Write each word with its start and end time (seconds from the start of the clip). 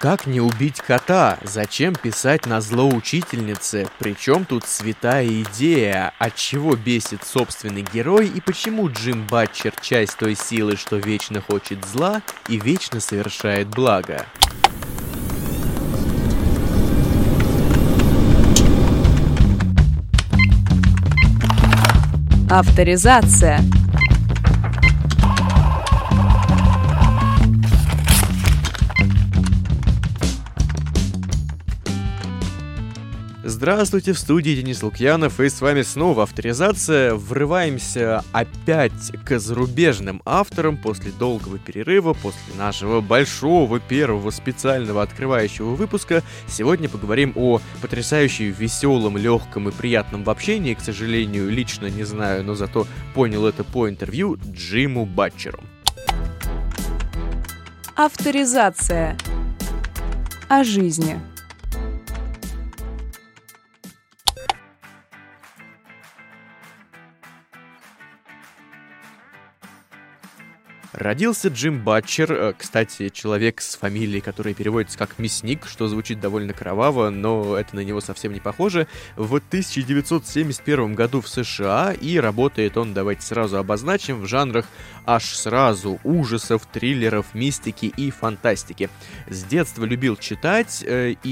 Как 0.00 0.26
не 0.26 0.40
убить 0.40 0.80
кота? 0.80 1.36
Зачем 1.44 1.94
писать 1.94 2.46
на 2.46 2.62
зло 2.62 2.88
учительнице? 2.88 3.86
Причем 3.98 4.46
тут 4.46 4.64
святая 4.64 5.26
идея? 5.42 6.14
От 6.18 6.36
чего 6.36 6.74
бесит 6.74 7.22
собственный 7.22 7.82
герой? 7.82 8.26
И 8.28 8.40
почему 8.40 8.90
Джим 8.90 9.26
Батчер 9.26 9.74
часть 9.78 10.16
той 10.16 10.36
силы, 10.36 10.76
что 10.76 10.96
вечно 10.96 11.42
хочет 11.42 11.84
зла 11.84 12.22
и 12.48 12.58
вечно 12.58 12.98
совершает 12.98 13.68
благо? 13.68 14.24
Авторизация. 22.50 23.60
Здравствуйте, 33.60 34.14
в 34.14 34.18
студии 34.18 34.56
Денис 34.56 34.82
Лукьянов, 34.82 35.38
и 35.38 35.50
с 35.50 35.60
вами 35.60 35.82
снова 35.82 36.22
авторизация. 36.22 37.14
Врываемся 37.14 38.24
опять 38.32 39.12
к 39.22 39.38
зарубежным 39.38 40.22
авторам 40.24 40.78
после 40.78 41.10
долгого 41.12 41.58
перерыва, 41.58 42.14
после 42.14 42.54
нашего 42.56 43.02
большого 43.02 43.78
первого 43.78 44.30
специального 44.30 45.02
открывающего 45.02 45.74
выпуска. 45.74 46.22
Сегодня 46.48 46.88
поговорим 46.88 47.34
о 47.36 47.60
потрясающе 47.82 48.44
веселом, 48.44 49.18
легком 49.18 49.68
и 49.68 49.72
приятном 49.72 50.24
в 50.24 50.30
общении, 50.30 50.72
к 50.72 50.80
сожалению, 50.80 51.50
лично 51.50 51.84
не 51.90 52.04
знаю, 52.04 52.42
но 52.42 52.54
зато 52.54 52.86
понял 53.12 53.44
это 53.44 53.62
по 53.62 53.90
интервью 53.90 54.38
Джиму 54.42 55.04
Батчеру. 55.04 55.60
Авторизация. 57.94 59.18
О 60.48 60.64
жизни. 60.64 61.20
Родился 71.00 71.48
Джим 71.48 71.82
Батчер, 71.82 72.30
э, 72.30 72.52
кстати, 72.52 73.08
человек 73.08 73.62
с 73.62 73.76
фамилией, 73.76 74.20
которая 74.20 74.52
переводится 74.52 74.98
как 74.98 75.18
«мясник», 75.18 75.66
что 75.66 75.88
звучит 75.88 76.20
довольно 76.20 76.52
кроваво, 76.52 77.08
но 77.08 77.56
это 77.56 77.74
на 77.74 77.80
него 77.80 78.02
совсем 78.02 78.34
не 78.34 78.40
похоже, 78.40 78.86
в 79.16 79.36
1971 79.36 80.94
году 80.94 81.22
в 81.22 81.28
США, 81.28 81.94
и 81.94 82.18
работает 82.18 82.76
он, 82.76 82.92
давайте 82.92 83.22
сразу 83.22 83.56
обозначим, 83.56 84.20
в 84.20 84.26
жанрах 84.26 84.66
аж 85.06 85.24
сразу 85.24 85.98
ужасов, 86.04 86.66
триллеров, 86.66 87.34
мистики 87.34 87.86
и 87.86 88.10
фантастики. 88.10 88.90
С 89.26 89.44
детства 89.44 89.84
любил 89.86 90.16
читать, 90.16 90.84
э, 90.86 91.14
и 91.24 91.30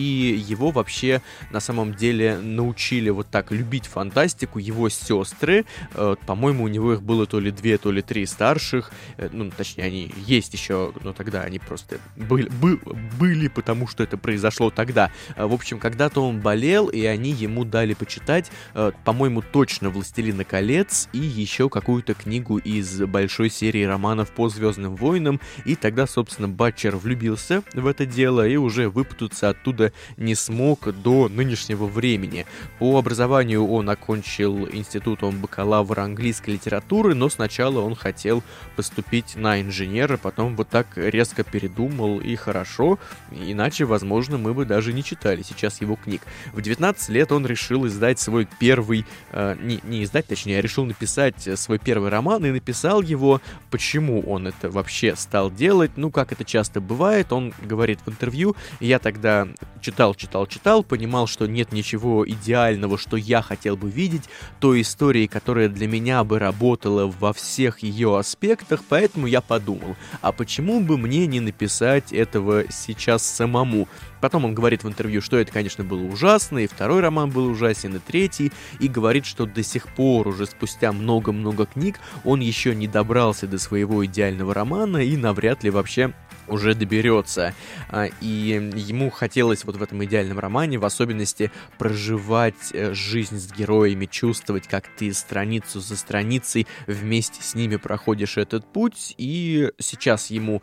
его 0.49 0.71
вообще 0.71 1.21
на 1.51 1.61
самом 1.61 1.95
деле 1.95 2.39
научили 2.39 3.11
вот 3.11 3.29
так 3.29 3.53
любить 3.53 3.87
фантастику 3.87 4.59
его 4.59 4.89
сестры. 4.89 5.67
Э, 5.93 6.17
по-моему, 6.27 6.65
у 6.65 6.69
него 6.69 6.95
их 6.95 7.03
было 7.03 7.27
то 7.27 7.39
ли 7.39 7.51
две, 7.51 7.77
то 7.77 7.93
ли 7.93 8.01
три 8.01 8.25
старших, 8.25 8.91
ну, 9.31 9.51
точнее, 9.59 9.85
они 9.85 10.15
есть 10.17 10.55
еще, 10.55 10.93
но 11.03 11.13
тогда 11.13 11.43
они 11.43 11.59
просто 11.59 11.99
были, 12.17 12.49
бы, 12.49 12.81
были, 13.19 13.49
потому 13.49 13.89
что 13.89 14.05
это 14.05 14.17
произошло 14.17 14.71
тогда. 14.71 15.11
А, 15.37 15.47
в 15.49 15.53
общем, 15.53 15.79
когда-то 15.81 16.21
он 16.25 16.41
болел, 16.41 16.87
и 16.87 17.05
они 17.05 17.33
ему 17.33 17.65
дали 17.65 17.95
почитать, 17.95 18.51
а, 18.73 18.93
по-моему, 19.05 19.43
точно 19.43 19.91
«Властелина 19.91 20.45
колец» 20.45 21.09
и 21.13 21.19
еще 21.19 21.69
какую-то 21.69 22.15
книгу 22.15 22.59
из 22.59 23.01
большой 23.03 23.51
серии 23.51 23.83
романов 23.83 24.31
по 24.31 24.49
«Звездным 24.49 24.95
войнам», 24.95 25.41
и 25.65 25.75
тогда, 25.75 26.07
собственно, 26.07 26.49
Батчер 26.49 26.97
влюбился 26.97 27.63
в 27.75 27.87
это 27.87 28.07
дело 28.07 28.47
и 28.47 28.57
уже 28.57 28.89
выпутаться 28.89 29.49
оттуда 29.49 29.93
не 30.17 30.37
смог 30.37 30.93
до 31.03 31.29
нынешнего 31.29 31.87
времени. 31.87 32.47
По 32.79 32.97
образованию 32.97 33.67
он 33.67 33.91
окончил 33.91 34.69
институтом 34.69 35.41
бакалавра 35.41 36.03
английской 36.03 36.51
литературы, 36.51 37.15
но 37.15 37.29
сначала 37.29 37.81
он 37.81 37.97
хотел 37.97 38.45
поступить 38.77 39.35
на 39.35 39.48
инженера, 39.61 40.17
потом 40.17 40.57
вот 40.57 40.69
так 40.69 40.87
резко 40.97 41.45
передумал, 41.45 42.21
и 42.21 42.37
хорошо, 42.37 42.99
иначе, 43.31 43.85
возможно, 43.85 44.39
мы 44.39 44.55
бы 44.55 44.65
даже 44.65 44.93
не 44.93 45.03
читали 45.03 45.43
сейчас 45.43 45.81
его 45.81 45.97
книг. 45.97 46.23
В 46.53 46.61
19 46.61 47.09
лет 47.11 47.33
он 47.33 47.47
решил 47.47 47.87
издать 47.87 48.19
свой 48.19 48.49
первый, 48.59 49.07
э, 49.33 49.57
не, 49.61 49.81
не 49.83 50.05
издать, 50.05 50.27
точнее, 50.27 50.59
а 50.59 50.63
решил 50.63 50.85
написать 50.85 51.49
свой 51.59 51.79
первый 51.79 52.11
роман 52.11 52.45
и 52.45 52.51
написал 52.51 53.03
его. 53.03 53.41
Почему 53.71 54.21
он 54.23 54.47
это 54.47 54.71
вообще 54.71 55.15
стал 55.17 55.51
делать? 55.51 55.93
Ну, 55.97 56.11
как 56.11 56.33
это 56.33 56.45
часто 56.45 56.81
бывает, 56.81 57.33
он 57.33 57.53
говорит 57.63 58.01
в 58.05 58.11
интервью, 58.11 58.57
я 58.81 58.99
тогда 58.99 59.49
читал, 59.81 60.15
читал, 60.15 60.47
читал, 60.47 60.83
понимал, 60.83 61.27
что 61.27 61.47
нет 61.47 61.73
ничего 61.73 62.29
идеального, 62.29 62.99
что 62.99 63.17
я 63.17 63.43
хотел 63.43 63.77
бы 63.77 63.91
видеть, 63.91 64.25
той 64.61 64.83
истории, 64.83 65.27
которая 65.27 65.69
для 65.69 65.87
меня 65.87 66.25
бы 66.25 66.39
работала 66.39 67.07
во 67.07 67.33
всех 67.33 67.81
ее 67.83 68.19
аспектах, 68.19 68.83
поэтому 68.89 69.27
я 69.27 69.38
подумал, 69.41 69.97
а 70.21 70.33
почему 70.33 70.81
бы 70.81 70.99
мне 70.99 71.27
не 71.27 71.41
написать 71.41 72.13
этого 72.13 72.65
сейчас 72.71 73.23
самому? 73.23 73.89
Потом 74.21 74.45
он 74.45 74.55
говорит 74.55 74.85
в 74.85 74.89
интервью, 74.89 75.21
что 75.21 75.39
это, 75.39 75.53
конечно, 75.53 75.85
было 75.85 76.03
ужасно, 76.03 76.59
и 76.59 76.67
второй 76.67 77.01
роман 77.01 77.31
был 77.31 77.47
ужасен, 77.47 77.97
и 77.97 77.99
третий, 77.99 78.53
и 78.81 78.89
говорит, 78.89 79.27
что 79.27 79.47
до 79.47 79.63
сих 79.63 79.89
пор, 79.89 80.29
уже 80.29 80.47
спустя 80.47 80.93
много-много 80.93 81.67
книг, 81.67 82.01
он 82.25 82.41
еще 82.41 82.75
не 82.75 82.89
добрался 82.89 83.47
до 83.47 83.59
своего 83.59 84.05
идеального 84.05 84.55
романа 84.55 84.99
и 84.99 85.17
навряд 85.17 85.63
ли 85.63 85.71
вообще 85.71 86.13
уже 86.49 86.75
доберется. 86.75 87.55
А, 87.89 88.07
и 88.21 88.71
ему 88.75 89.11
хотелось 89.11 89.65
вот 89.65 89.77
в 89.77 89.83
этом 89.83 90.05
идеальном 90.05 90.39
романе 90.39 90.79
в 90.79 90.85
особенности 90.85 91.51
проживать 91.79 92.73
э, 92.73 92.93
жизнь 92.95 93.39
с 93.39 93.53
героями, 93.53 94.07
чувствовать, 94.07 94.69
как 94.69 94.89
ты 94.89 95.13
страницу 95.13 95.81
за 95.81 95.97
страницей 95.97 96.67
вместе 96.87 97.43
с 97.43 97.55
ними 97.55 97.77
проходишь 97.77 98.37
этот 98.37 98.71
путь. 98.73 99.15
И 99.19 99.71
сейчас 99.79 100.31
ему 100.31 100.63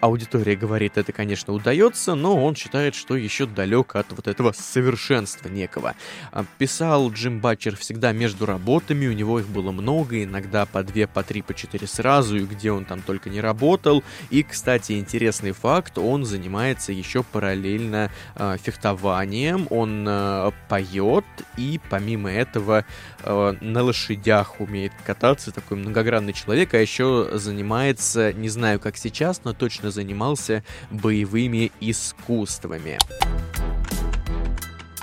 аудитория 0.00 0.56
говорит, 0.56 0.96
это, 0.96 1.12
конечно, 1.12 1.52
удается, 1.52 2.14
но 2.14 2.42
он 2.42 2.54
считает, 2.54 2.94
что 2.94 3.16
еще 3.16 3.46
далек 3.46 3.96
от 3.96 4.12
вот 4.12 4.26
этого 4.26 4.52
совершенства 4.52 5.48
некого. 5.48 5.94
А, 6.32 6.44
писал 6.58 7.10
Джим 7.10 7.40
Батчер 7.40 7.76
всегда 7.76 8.12
между 8.12 8.46
работами, 8.46 9.06
у 9.06 9.12
него 9.12 9.40
их 9.40 9.48
было 9.48 9.70
много, 9.70 10.22
иногда 10.22 10.66
по 10.66 10.82
две, 10.82 11.06
по 11.06 11.22
три, 11.22 11.42
по 11.42 11.54
четыре 11.54 11.86
сразу, 11.86 12.36
и 12.36 12.46
где 12.46 12.72
он 12.72 12.84
там 12.84 13.02
только 13.02 13.30
не 13.30 13.40
работал. 13.40 14.02
И, 14.30 14.42
кстати, 14.42 14.92
интересный 14.92 15.52
факт, 15.52 15.98
он 15.98 16.24
занимается 16.24 16.92
еще 16.92 17.22
параллельно 17.22 18.10
э, 18.36 18.56
фехтованием, 18.62 19.66
он 19.70 20.06
э, 20.08 20.50
поет, 20.68 21.24
и 21.56 21.80
помимо 21.90 22.30
этого 22.30 22.84
э, 23.22 23.54
на 23.60 23.82
лошадях 23.82 24.60
умеет 24.60 24.92
кататься, 25.04 25.52
такой 25.52 25.76
многогранный 25.76 26.32
человек, 26.32 26.74
а 26.74 26.78
еще 26.78 27.30
занимается, 27.34 28.32
не 28.32 28.48
знаю 28.48 28.80
как 28.80 28.96
сейчас, 28.96 29.42
но 29.44 29.52
точно 29.52 29.89
занимался 29.90 30.64
боевыми 30.90 31.72
искусствами. 31.80 32.98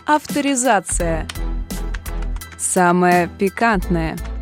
Авторизация. 0.06 1.28
Самое 2.58 3.30
пикантное– 3.38 4.18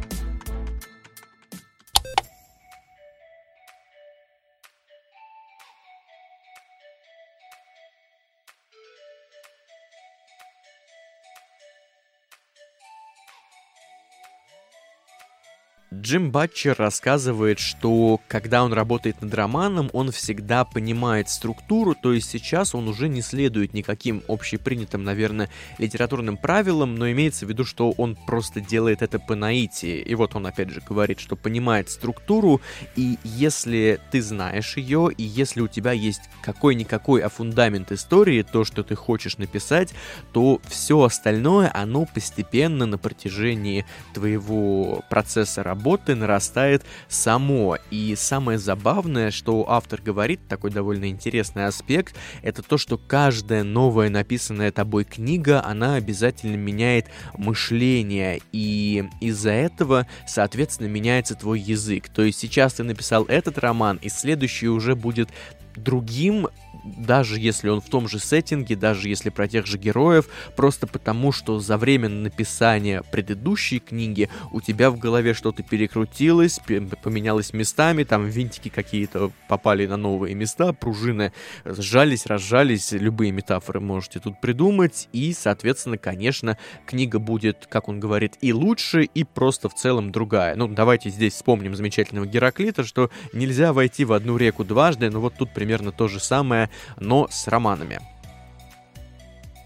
Джим 16.01 16.31
Батчер 16.31 16.75
рассказывает, 16.77 17.59
что 17.59 18.19
когда 18.27 18.63
он 18.63 18.73
работает 18.73 19.21
над 19.21 19.33
романом, 19.33 19.89
он 19.93 20.11
всегда 20.11 20.65
понимает 20.65 21.29
структуру, 21.29 21.95
то 21.95 22.11
есть 22.11 22.29
сейчас 22.29 22.75
он 22.75 22.87
уже 22.87 23.07
не 23.07 23.21
следует 23.21 23.73
никаким 23.73 24.21
общепринятым, 24.27 25.03
наверное, 25.03 25.49
литературным 25.77 26.37
правилам, 26.37 26.95
но 26.95 27.09
имеется 27.11 27.45
в 27.45 27.49
виду, 27.49 27.65
что 27.65 27.91
он 27.91 28.15
просто 28.15 28.59
делает 28.59 29.01
это 29.01 29.19
по 29.19 29.35
наитии. 29.35 29.99
И 29.99 30.15
вот 30.15 30.35
он 30.35 30.47
опять 30.47 30.69
же 30.69 30.81
говорит, 30.81 31.19
что 31.19 31.35
понимает 31.35 31.89
структуру, 31.89 32.61
и 32.95 33.17
если 33.23 33.99
ты 34.11 34.21
знаешь 34.21 34.77
ее, 34.77 35.09
и 35.15 35.23
если 35.23 35.61
у 35.61 35.67
тебя 35.67 35.91
есть 35.93 36.21
какой-никакой 36.41 37.21
а 37.21 37.29
фундамент 37.29 37.91
истории, 37.91 38.41
то, 38.41 38.65
что 38.65 38.83
ты 38.83 38.95
хочешь 38.95 39.37
написать, 39.37 39.93
то 40.33 40.59
все 40.67 41.01
остальное, 41.03 41.71
оно 41.73 42.05
постепенно 42.05 42.85
на 42.85 42.97
протяжении 42.97 43.85
твоего 44.13 45.03
процесса 45.09 45.63
работы 45.63 45.84
работы 45.85 46.15
нарастает 46.15 46.83
само. 47.07 47.77
И 47.91 48.15
самое 48.17 48.57
забавное, 48.57 49.29
что 49.29 49.69
автор 49.69 50.01
говорит, 50.01 50.39
такой 50.47 50.71
довольно 50.71 51.09
интересный 51.09 51.67
аспект, 51.67 52.15
это 52.41 52.63
то, 52.63 52.79
что 52.79 52.97
каждая 52.97 53.63
новая 53.63 54.09
написанная 54.09 54.71
тобой 54.71 55.03
книга, 55.03 55.63
она 55.63 55.93
обязательно 55.93 56.55
меняет 56.55 57.05
мышление. 57.37 58.41
И 58.51 59.03
из-за 59.21 59.51
этого, 59.51 60.07
соответственно, 60.27 60.87
меняется 60.87 61.35
твой 61.35 61.59
язык. 61.59 62.09
То 62.09 62.23
есть 62.23 62.39
сейчас 62.39 62.73
ты 62.73 62.83
написал 62.83 63.25
этот 63.25 63.59
роман, 63.59 63.99
и 64.01 64.09
следующий 64.09 64.69
уже 64.69 64.95
будет 64.95 65.29
другим, 65.75 66.47
даже 66.85 67.39
если 67.39 67.69
он 67.69 67.81
в 67.81 67.89
том 67.89 68.07
же 68.07 68.19
сеттинге, 68.19 68.75
даже 68.75 69.09
если 69.09 69.29
про 69.29 69.47
тех 69.47 69.65
же 69.65 69.77
героев, 69.77 70.27
просто 70.55 70.87
потому, 70.87 71.31
что 71.31 71.59
за 71.59 71.77
время 71.77 72.09
написания 72.09 73.01
предыдущей 73.11 73.79
книги 73.79 74.29
у 74.51 74.61
тебя 74.61 74.91
в 74.91 74.99
голове 74.99 75.33
что-то 75.33 75.63
перекрутилось, 75.63 76.59
поменялось 77.03 77.53
местами, 77.53 78.03
там 78.03 78.25
винтики 78.25 78.69
какие-то 78.69 79.31
попали 79.47 79.87
на 79.87 79.97
новые 79.97 80.35
места, 80.35 80.73
пружины 80.73 81.33
сжались, 81.65 82.25
разжались, 82.25 82.91
любые 82.91 83.31
метафоры 83.31 83.79
можете 83.79 84.19
тут 84.19 84.39
придумать, 84.39 85.09
и, 85.11 85.33
соответственно, 85.33 85.97
конечно, 85.97 86.57
книга 86.85 87.19
будет, 87.19 87.67
как 87.69 87.89
он 87.89 87.99
говорит, 87.99 88.35
и 88.41 88.53
лучше, 88.53 89.03
и 89.03 89.23
просто 89.23 89.69
в 89.69 89.75
целом 89.75 90.11
другая. 90.11 90.55
Ну, 90.55 90.67
давайте 90.67 91.09
здесь 91.09 91.33
вспомним 91.33 91.75
замечательного 91.75 92.25
Гераклита, 92.27 92.83
что 92.83 93.09
нельзя 93.33 93.73
войти 93.73 94.05
в 94.05 94.13
одну 94.13 94.37
реку 94.37 94.63
дважды, 94.63 95.09
но 95.09 95.19
вот 95.19 95.35
тут 95.35 95.51
примерно 95.51 95.91
то 95.91 96.07
же 96.07 96.19
самое, 96.19 96.69
но 96.99 97.27
с 97.29 97.47
романами. 97.47 97.99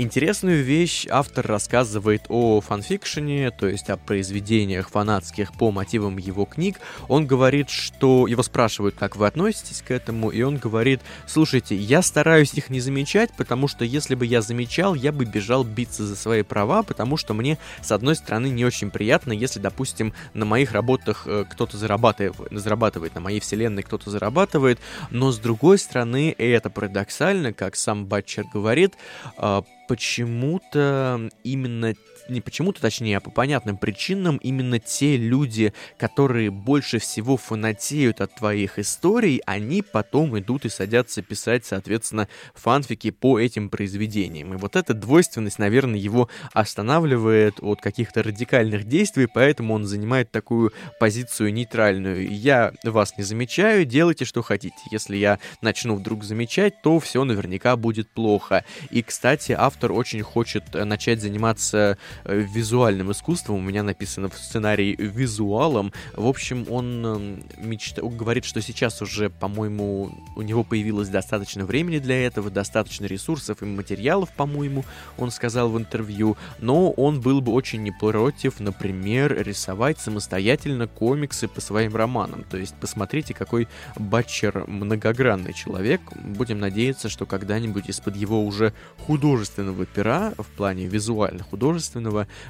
Интересную 0.01 0.63
вещь 0.63 1.07
автор 1.09 1.45
рассказывает 1.45 2.23
о 2.29 2.61
фанфикшене, 2.61 3.51
то 3.51 3.67
есть 3.67 3.89
о 3.89 3.97
произведениях 3.97 4.89
фанатских 4.89 5.51
по 5.51 5.71
мотивам 5.71 6.15
его 6.17 6.45
книг. 6.45 6.79
Он 7.09 7.27
говорит, 7.27 7.69
что 7.69 8.25
его 8.25 8.41
спрашивают, 8.41 8.95
как 8.95 9.17
вы 9.17 9.27
относитесь 9.27 9.81
к 9.85 9.91
этому, 9.91 10.29
и 10.29 10.41
он 10.41 10.55
говорит, 10.55 11.01
слушайте, 11.27 11.75
я 11.75 12.01
стараюсь 12.01 12.53
их 12.53 12.69
не 12.69 12.79
замечать, 12.79 13.31
потому 13.35 13.67
что 13.67 13.83
если 13.83 14.15
бы 14.15 14.25
я 14.25 14.41
замечал, 14.41 14.95
я 14.95 15.11
бы 15.11 15.25
бежал 15.25 15.65
биться 15.65 16.05
за 16.05 16.15
свои 16.15 16.43
права, 16.43 16.81
потому 16.81 17.17
что 17.17 17.33
мне, 17.33 17.57
с 17.81 17.91
одной 17.91 18.15
стороны, 18.15 18.47
не 18.47 18.63
очень 18.63 18.91
приятно, 18.91 19.33
если, 19.33 19.59
допустим, 19.59 20.13
на 20.33 20.45
моих 20.45 20.71
работах 20.71 21.23
э, 21.25 21.43
кто-то 21.43 21.75
зарабатывает, 21.75 22.37
зарабатывает, 22.51 23.15
на 23.15 23.19
моей 23.19 23.41
вселенной 23.41 23.83
кто-то 23.83 24.09
зарабатывает, 24.11 24.79
но 25.09 25.33
с 25.33 25.39
другой 25.39 25.77
стороны, 25.77 26.29
и 26.29 26.47
это 26.47 26.69
парадоксально, 26.69 27.51
как 27.51 27.75
сам 27.75 28.05
Батчер 28.05 28.45
говорит, 28.53 28.93
э, 29.37 29.61
почему-то 29.89 31.31
именно 31.43 31.95
не 32.29 32.41
почему-то, 32.41 32.81
точнее, 32.81 33.17
а 33.17 33.19
по 33.19 33.31
понятным 33.31 33.77
причинам 33.77 34.37
именно 34.37 34.79
те 34.79 35.17
люди, 35.17 35.73
которые 35.97 36.51
больше 36.51 36.99
всего 36.99 37.37
фанатеют 37.37 38.21
от 38.21 38.35
твоих 38.35 38.79
историй, 38.79 39.41
они 39.45 39.81
потом 39.81 40.37
идут 40.39 40.65
и 40.65 40.69
садятся 40.69 41.21
писать, 41.21 41.65
соответственно, 41.65 42.27
фанфики 42.53 43.11
по 43.11 43.39
этим 43.39 43.69
произведениям. 43.69 44.53
И 44.53 44.57
вот 44.57 44.75
эта 44.75 44.93
двойственность, 44.93 45.59
наверное, 45.59 45.99
его 45.99 46.29
останавливает 46.53 47.55
от 47.61 47.81
каких-то 47.81 48.23
радикальных 48.23 48.85
действий, 48.85 49.27
поэтому 49.31 49.73
он 49.73 49.85
занимает 49.85 50.31
такую 50.31 50.71
позицию 50.99 51.53
нейтральную. 51.53 52.29
Я 52.31 52.73
вас 52.83 53.17
не 53.17 53.23
замечаю, 53.23 53.85
делайте, 53.85 54.25
что 54.25 54.41
хотите. 54.41 54.75
Если 54.91 55.17
я 55.17 55.39
начну 55.61 55.95
вдруг 55.95 56.23
замечать, 56.23 56.81
то 56.81 56.99
все 56.99 57.23
наверняка 57.23 57.75
будет 57.75 58.09
плохо. 58.09 58.63
И, 58.89 59.01
кстати, 59.01 59.51
автор 59.51 59.91
очень 59.91 60.21
хочет 60.21 60.63
э, 60.73 60.83
начать 60.83 61.21
заниматься 61.21 61.97
визуальным 62.25 63.11
искусством, 63.11 63.57
у 63.57 63.61
меня 63.61 63.83
написано 63.83 64.29
в 64.29 64.37
сценарии 64.37 64.95
визуалом. 64.97 65.93
В 66.15 66.27
общем, 66.27 66.65
он 66.69 67.05
эм, 67.05 67.43
мечта... 67.57 68.01
говорит, 68.01 68.45
что 68.45 68.61
сейчас 68.61 69.01
уже, 69.01 69.29
по-моему, 69.29 70.11
у 70.35 70.41
него 70.41 70.63
появилось 70.63 71.09
достаточно 71.09 71.65
времени 71.65 71.99
для 71.99 72.25
этого, 72.25 72.49
достаточно 72.49 73.05
ресурсов 73.05 73.61
и 73.61 73.65
материалов, 73.65 74.29
по-моему, 74.35 74.85
он 75.17 75.31
сказал 75.31 75.69
в 75.69 75.77
интервью, 75.77 76.37
но 76.59 76.91
он 76.91 77.21
был 77.21 77.41
бы 77.41 77.51
очень 77.51 77.83
не 77.83 77.91
против, 77.91 78.59
например, 78.59 79.41
рисовать 79.41 79.99
самостоятельно 79.99 80.87
комиксы 80.87 81.47
по 81.47 81.61
своим 81.61 81.95
романам. 81.95 82.43
То 82.49 82.57
есть 82.57 82.75
посмотрите, 82.75 83.33
какой 83.33 83.67
Батчер 83.95 84.65
многогранный 84.67 85.53
человек. 85.53 86.01
Будем 86.15 86.59
надеяться, 86.59 87.09
что 87.09 87.25
когда-нибудь 87.25 87.89
из-под 87.89 88.15
его 88.15 88.43
уже 88.43 88.73
художественного 89.05 89.85
пера, 89.85 90.33
в 90.37 90.45
плане 90.45 90.87
визуально-художественного, 90.87 91.49
художественного 91.49 91.98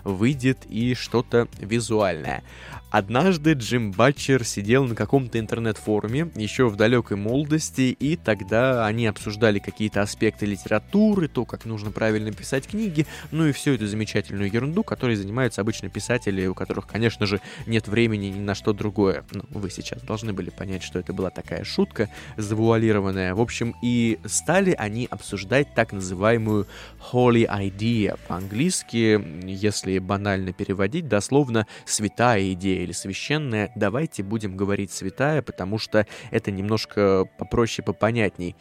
выйдет 0.04 0.60
и 0.68 0.94
что-то 0.94 1.48
визуальное. 1.60 2.44
Однажды 2.92 3.54
Джим 3.54 3.92
Батчер 3.92 4.44
сидел 4.44 4.86
на 4.86 4.96
каком-то 4.96 5.38
интернет-форуме 5.38 6.32
еще 6.36 6.70
в 6.70 6.76
далекой 6.76 7.18
молодости, 7.18 7.96
и 8.00 8.16
тогда 8.16 8.88
они 8.88 9.06
обсуждали 9.06 9.60
какие-то 9.60 10.02
аспекты 10.02 10.48
литературы, 10.48 11.28
то, 11.28 11.46
как 11.46 11.66
нужно 11.66 11.92
правильно 11.92 12.32
писать 12.32 12.68
книги, 12.68 13.06
ну 13.30 13.46
и 13.46 13.52
всю 13.52 13.74
эту 13.74 13.86
замечательную 13.86 14.52
ерунду, 14.52 14.82
которой 14.84 15.16
занимаются 15.16 15.62
обычно 15.62 15.90
писатели, 15.90 16.48
у 16.48 16.56
которых, 16.56 16.88
конечно 16.88 17.28
же, 17.28 17.42
нет 17.68 17.88
времени 17.88 18.26
ни 18.28 18.40
на 18.40 18.56
что 18.56 18.74
другое. 18.74 19.24
Ну, 19.34 19.44
вы 19.52 19.70
сейчас 19.70 20.02
должны 20.02 20.34
были 20.34 20.50
понять, 20.50 20.82
что 20.82 20.98
это 20.98 21.14
была 21.14 21.30
такая 21.30 21.64
шутка 21.64 22.10
завуалированная. 22.38 23.36
В 23.36 23.42
общем, 23.42 23.76
и 23.84 24.18
стали 24.26 24.72
они 24.72 25.08
обсуждать 25.12 25.76
так 25.76 25.94
называемую 25.94 26.66
holy 27.12 27.48
idea 27.48 28.18
по-английски, 28.28 29.24
если 29.46 30.00
банально 30.00 30.54
переводить, 30.54 31.08
дословно 31.08 31.68
«святая 31.86 32.54
идея» 32.54 32.79
или 32.84 32.92
«священная». 32.92 33.72
Давайте 33.76 34.24
будем 34.24 34.56
говорить 34.56 34.92
«святая», 34.92 35.42
потому 35.42 35.78
что 35.78 36.06
это 36.32 36.52
немножко 36.52 37.26
попроще, 37.38 37.84
попонятней. 37.86 38.56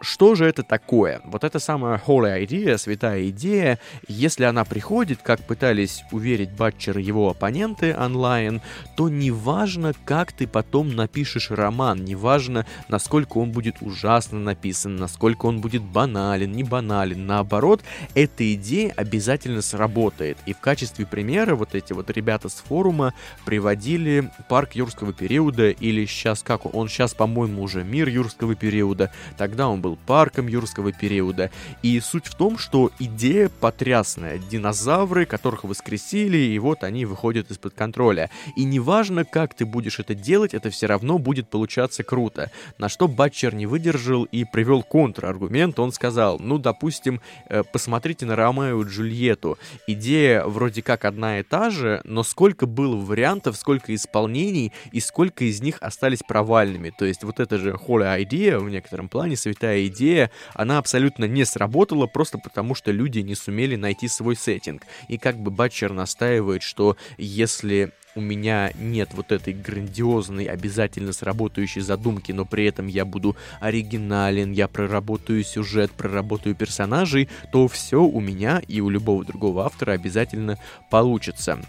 Что 0.00 0.34
же 0.34 0.46
это 0.46 0.62
такое? 0.62 1.20
Вот 1.24 1.44
эта 1.44 1.58
самая 1.58 2.00
holy 2.06 2.46
idea, 2.46 2.78
святая 2.78 3.28
идея, 3.30 3.78
если 4.06 4.44
она 4.44 4.64
приходит, 4.64 5.20
как 5.22 5.40
пытались 5.40 6.02
уверить 6.12 6.52
Батчер 6.52 6.98
и 6.98 7.02
его 7.02 7.30
оппоненты 7.30 7.96
онлайн, 7.96 8.60
то 8.96 9.08
неважно, 9.08 9.92
как 10.04 10.32
ты 10.32 10.46
потом 10.46 10.94
напишешь 10.94 11.50
роман, 11.50 12.04
неважно, 12.04 12.66
насколько 12.88 13.38
он 13.38 13.52
будет 13.52 13.76
ужасно 13.80 14.38
написан, 14.38 14.96
насколько 14.96 15.46
он 15.46 15.60
будет 15.60 15.82
банален, 15.82 16.52
не 16.52 16.64
банален, 16.64 17.26
наоборот, 17.26 17.82
эта 18.14 18.54
идея 18.54 18.92
обязательно 18.96 19.62
сработает 19.62 19.88
работает. 19.88 20.38
И 20.46 20.52
в 20.52 20.60
качестве 20.60 21.06
примера 21.06 21.54
вот 21.54 21.74
эти 21.74 21.92
вот 21.92 22.10
ребята 22.10 22.48
с 22.48 22.54
форума 22.54 23.14
приводили 23.58 24.30
парк 24.48 24.76
юрского 24.76 25.12
периода, 25.12 25.70
или 25.70 26.06
сейчас 26.06 26.44
как 26.44 26.72
он 26.76 26.88
сейчас, 26.88 27.12
по-моему, 27.12 27.64
уже 27.64 27.82
мир 27.82 28.06
юрского 28.08 28.54
периода, 28.54 29.10
тогда 29.36 29.68
он 29.68 29.80
был 29.80 29.98
парком 30.06 30.46
юрского 30.46 30.92
периода. 30.92 31.50
И 31.82 31.98
суть 31.98 32.26
в 32.26 32.36
том, 32.36 32.56
что 32.56 32.92
идея 33.00 33.48
потрясная. 33.48 34.38
Динозавры, 34.38 35.26
которых 35.26 35.64
воскресили, 35.64 36.36
и 36.36 36.58
вот 36.60 36.84
они 36.84 37.04
выходят 37.04 37.50
из-под 37.50 37.74
контроля. 37.74 38.30
И 38.54 38.62
неважно, 38.62 39.24
как 39.24 39.54
ты 39.54 39.66
будешь 39.66 39.98
это 39.98 40.14
делать, 40.14 40.54
это 40.54 40.70
все 40.70 40.86
равно 40.86 41.18
будет 41.18 41.48
получаться 41.48 42.04
круто. 42.04 42.52
На 42.78 42.88
что 42.88 43.08
Батчер 43.08 43.56
не 43.56 43.66
выдержал 43.66 44.22
и 44.22 44.44
привел 44.44 44.84
контраргумент. 44.84 45.80
Он 45.80 45.90
сказал, 45.90 46.38
ну, 46.38 46.58
допустим, 46.58 47.20
э, 47.48 47.64
посмотрите 47.64 48.24
на 48.24 48.36
Ромео 48.36 48.82
и 48.82 48.84
Джульетту. 48.84 49.58
Идея 49.88 50.44
вроде 50.44 50.80
как 50.80 51.04
одна 51.04 51.40
и 51.40 51.42
та 51.42 51.70
же, 51.70 52.00
но 52.04 52.22
сколько 52.22 52.68
было 52.68 52.94
вариантов, 53.08 53.47
сколько 53.56 53.94
исполнений 53.94 54.72
и 54.92 55.00
сколько 55.00 55.44
из 55.44 55.60
них 55.60 55.78
остались 55.80 56.20
провальными. 56.26 56.92
То 56.96 57.04
есть 57.04 57.24
вот 57.24 57.40
эта 57.40 57.58
же 57.58 57.70
holy 57.70 58.24
idea, 58.24 58.58
в 58.58 58.68
некотором 58.68 59.08
плане 59.08 59.36
святая 59.36 59.86
идея, 59.86 60.30
она 60.54 60.78
абсолютно 60.78 61.24
не 61.24 61.44
сработала 61.44 62.06
просто 62.06 62.38
потому, 62.38 62.74
что 62.74 62.90
люди 62.90 63.20
не 63.20 63.34
сумели 63.34 63.76
найти 63.76 64.08
свой 64.08 64.36
сеттинг. 64.36 64.82
И 65.08 65.18
как 65.18 65.36
бы 65.36 65.50
Батчер 65.50 65.92
настаивает, 65.92 66.62
что 66.62 66.96
если 67.16 67.92
у 68.14 68.20
меня 68.20 68.72
нет 68.78 69.10
вот 69.12 69.32
этой 69.32 69.54
грандиозной, 69.54 70.44
обязательно 70.44 71.12
сработающей 71.12 71.80
задумки, 71.80 72.32
но 72.32 72.44
при 72.44 72.66
этом 72.66 72.88
я 72.88 73.04
буду 73.04 73.36
оригинален, 73.60 74.52
я 74.52 74.66
проработаю 74.66 75.44
сюжет, 75.44 75.92
проработаю 75.92 76.54
персонажей, 76.54 77.28
то 77.52 77.68
все 77.68 78.02
у 78.02 78.20
меня 78.20 78.60
и 78.66 78.80
у 78.80 78.90
любого 78.90 79.24
другого 79.24 79.64
автора 79.64 79.92
обязательно 79.92 80.58
получится 80.90 81.60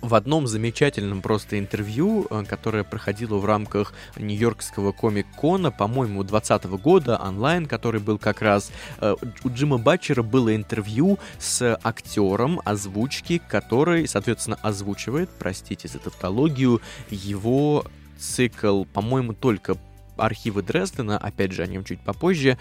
в 0.00 0.14
одном 0.14 0.46
замечательном 0.46 1.22
просто 1.22 1.58
интервью, 1.58 2.26
э, 2.30 2.44
которое 2.48 2.84
проходило 2.84 3.38
в 3.38 3.44
рамках 3.44 3.92
Нью-Йоркского 4.16 4.92
комик-кона, 4.92 5.70
по-моему, 5.70 6.22
2020 6.22 6.64
года, 6.78 7.18
онлайн, 7.18 7.66
который 7.66 8.00
был 8.00 8.18
как 8.18 8.42
раз, 8.42 8.70
э, 9.00 9.14
у 9.44 9.48
Джима 9.48 9.78
Батчера 9.78 10.22
было 10.22 10.54
интервью 10.54 11.18
с 11.38 11.78
актером 11.82 12.60
озвучки, 12.64 13.40
который, 13.48 14.06
соответственно, 14.06 14.58
озвучивает, 14.62 15.30
простите 15.38 15.88
за 15.88 15.98
тавтологию, 15.98 16.80
его 17.10 17.84
цикл, 18.18 18.84
по-моему, 18.84 19.32
только 19.32 19.76
архивы 20.18 20.62
Дрездена, 20.62 21.18
опять 21.18 21.52
же, 21.52 21.62
о 21.62 21.66
нем 21.66 21.84
чуть 21.84 22.00
попозже, 22.00 22.58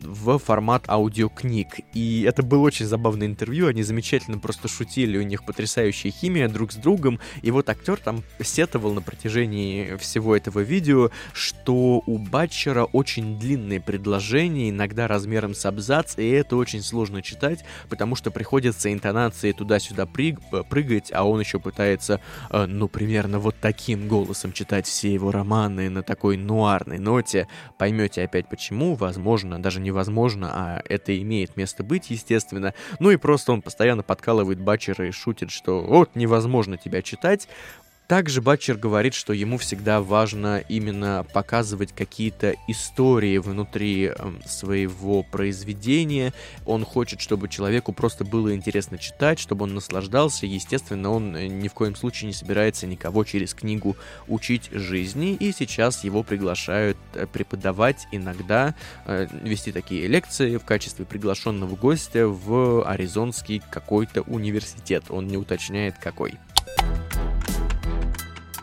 в 0.00 0.38
формат 0.38 0.88
аудиокниг. 0.88 1.80
И 1.94 2.22
это 2.22 2.42
было 2.42 2.62
очень 2.62 2.86
забавное 2.86 3.26
интервью, 3.26 3.68
они 3.68 3.82
замечательно 3.82 4.38
просто 4.38 4.68
шутили, 4.68 5.18
у 5.18 5.22
них 5.22 5.44
потрясающая 5.44 6.10
химия 6.10 6.48
друг 6.48 6.72
с 6.72 6.76
другом, 6.76 7.20
и 7.42 7.50
вот 7.50 7.68
актер 7.68 7.96
там 7.96 8.22
сетовал 8.42 8.92
на 8.92 9.02
протяжении 9.02 9.96
всего 9.96 10.36
этого 10.36 10.60
видео, 10.60 11.10
что 11.32 12.02
у 12.06 12.18
Батчера 12.18 12.84
очень 12.84 13.38
длинные 13.38 13.80
предложения, 13.80 14.70
иногда 14.70 15.06
размером 15.08 15.54
с 15.54 15.64
абзац, 15.66 16.18
и 16.18 16.28
это 16.28 16.56
очень 16.56 16.82
сложно 16.82 17.22
читать, 17.22 17.64
потому 17.88 18.16
что 18.16 18.30
приходится 18.30 18.92
интонации 18.92 19.52
туда-сюда 19.52 20.06
прыг 20.06 20.40
прыгать, 20.68 21.12
а 21.12 21.24
он 21.24 21.40
еще 21.40 21.58
пытается, 21.58 22.20
э, 22.50 22.66
ну, 22.66 22.88
примерно 22.88 23.38
вот 23.38 23.56
таким 23.60 24.08
голосом 24.08 24.52
читать 24.52 24.86
все 24.86 25.12
его 25.12 25.30
романы 25.30 25.90
на 25.90 26.02
такой 26.02 26.36
нуарной 26.52 26.98
ноте. 26.98 27.48
Поймете 27.78 28.22
опять 28.22 28.46
почему, 28.46 28.94
возможно, 28.94 29.60
даже 29.60 29.80
невозможно, 29.80 30.50
а 30.52 30.82
это 30.86 31.18
имеет 31.18 31.56
место 31.56 31.82
быть, 31.82 32.10
естественно. 32.10 32.74
Ну 32.98 33.10
и 33.10 33.16
просто 33.16 33.52
он 33.52 33.62
постоянно 33.62 34.02
подкалывает 34.02 34.60
Батчера 34.60 35.08
и 35.08 35.10
шутит, 35.10 35.50
что 35.50 35.80
вот 35.80 36.14
невозможно 36.14 36.76
тебя 36.76 37.00
читать. 37.00 37.48
Также 38.12 38.42
Батчер 38.42 38.76
говорит, 38.76 39.14
что 39.14 39.32
ему 39.32 39.56
всегда 39.56 40.02
важно 40.02 40.62
именно 40.68 41.24
показывать 41.32 41.94
какие-то 41.94 42.54
истории 42.68 43.38
внутри 43.38 44.12
э, 44.14 44.32
своего 44.44 45.22
произведения. 45.22 46.34
Он 46.66 46.84
хочет, 46.84 47.22
чтобы 47.22 47.48
человеку 47.48 47.94
просто 47.94 48.26
было 48.26 48.54
интересно 48.54 48.98
читать, 48.98 49.38
чтобы 49.38 49.62
он 49.64 49.72
наслаждался. 49.72 50.44
Естественно, 50.44 51.10
он 51.10 51.34
э, 51.34 51.46
ни 51.46 51.68
в 51.68 51.72
коем 51.72 51.96
случае 51.96 52.26
не 52.26 52.34
собирается 52.34 52.86
никого 52.86 53.24
через 53.24 53.54
книгу 53.54 53.96
учить 54.28 54.68
жизни. 54.72 55.32
И 55.32 55.50
сейчас 55.50 56.04
его 56.04 56.22
приглашают 56.22 56.98
э, 57.14 57.26
преподавать 57.26 58.06
иногда, 58.12 58.74
э, 59.06 59.26
вести 59.42 59.72
такие 59.72 60.06
лекции 60.06 60.58
в 60.58 60.66
качестве 60.66 61.06
приглашенного 61.06 61.76
гостя 61.76 62.28
в 62.28 62.86
Аризонский 62.86 63.62
какой-то 63.70 64.20
университет. 64.20 65.04
Он 65.08 65.28
не 65.28 65.38
уточняет 65.38 65.96
какой. 65.96 66.34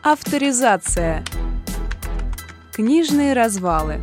Авторизация. 0.01 1.25
Книжные 2.71 3.33
развалы. 3.33 3.99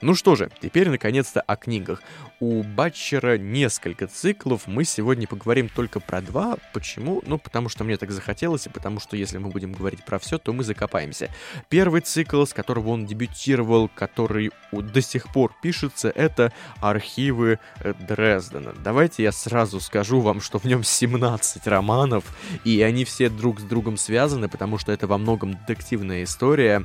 Ну 0.00 0.14
что 0.14 0.36
же, 0.36 0.48
теперь 0.60 0.88
наконец-то 0.88 1.40
о 1.40 1.56
книгах. 1.56 2.02
У 2.38 2.62
Батчера 2.62 3.36
несколько 3.36 4.06
циклов, 4.06 4.68
мы 4.68 4.84
сегодня 4.84 5.26
поговорим 5.26 5.68
только 5.68 5.98
про 5.98 6.20
два. 6.20 6.56
Почему? 6.72 7.20
Ну, 7.26 7.36
потому 7.38 7.68
что 7.68 7.82
мне 7.82 7.96
так 7.96 8.12
захотелось, 8.12 8.66
и 8.66 8.70
потому 8.70 9.00
что 9.00 9.16
если 9.16 9.38
мы 9.38 9.48
будем 9.48 9.72
говорить 9.72 10.04
про 10.04 10.20
все, 10.20 10.38
то 10.38 10.52
мы 10.52 10.62
закопаемся. 10.62 11.30
Первый 11.68 12.00
цикл, 12.00 12.44
с 12.44 12.52
которого 12.52 12.90
он 12.90 13.06
дебютировал, 13.06 13.88
который 13.92 14.52
до 14.70 15.02
сих 15.02 15.32
пор 15.32 15.52
пишется, 15.60 16.10
это 16.10 16.52
архивы 16.80 17.58
э, 17.80 17.94
Дрездена. 17.98 18.74
Давайте 18.84 19.24
я 19.24 19.32
сразу 19.32 19.80
скажу 19.80 20.20
вам, 20.20 20.40
что 20.40 20.60
в 20.60 20.64
нем 20.64 20.84
17 20.84 21.66
романов, 21.66 22.24
и 22.64 22.80
они 22.82 23.04
все 23.04 23.28
друг 23.28 23.58
с 23.58 23.64
другом 23.64 23.96
связаны, 23.96 24.48
потому 24.48 24.78
что 24.78 24.92
это 24.92 25.08
во 25.08 25.18
многом 25.18 25.54
детективная 25.54 26.22
история. 26.22 26.84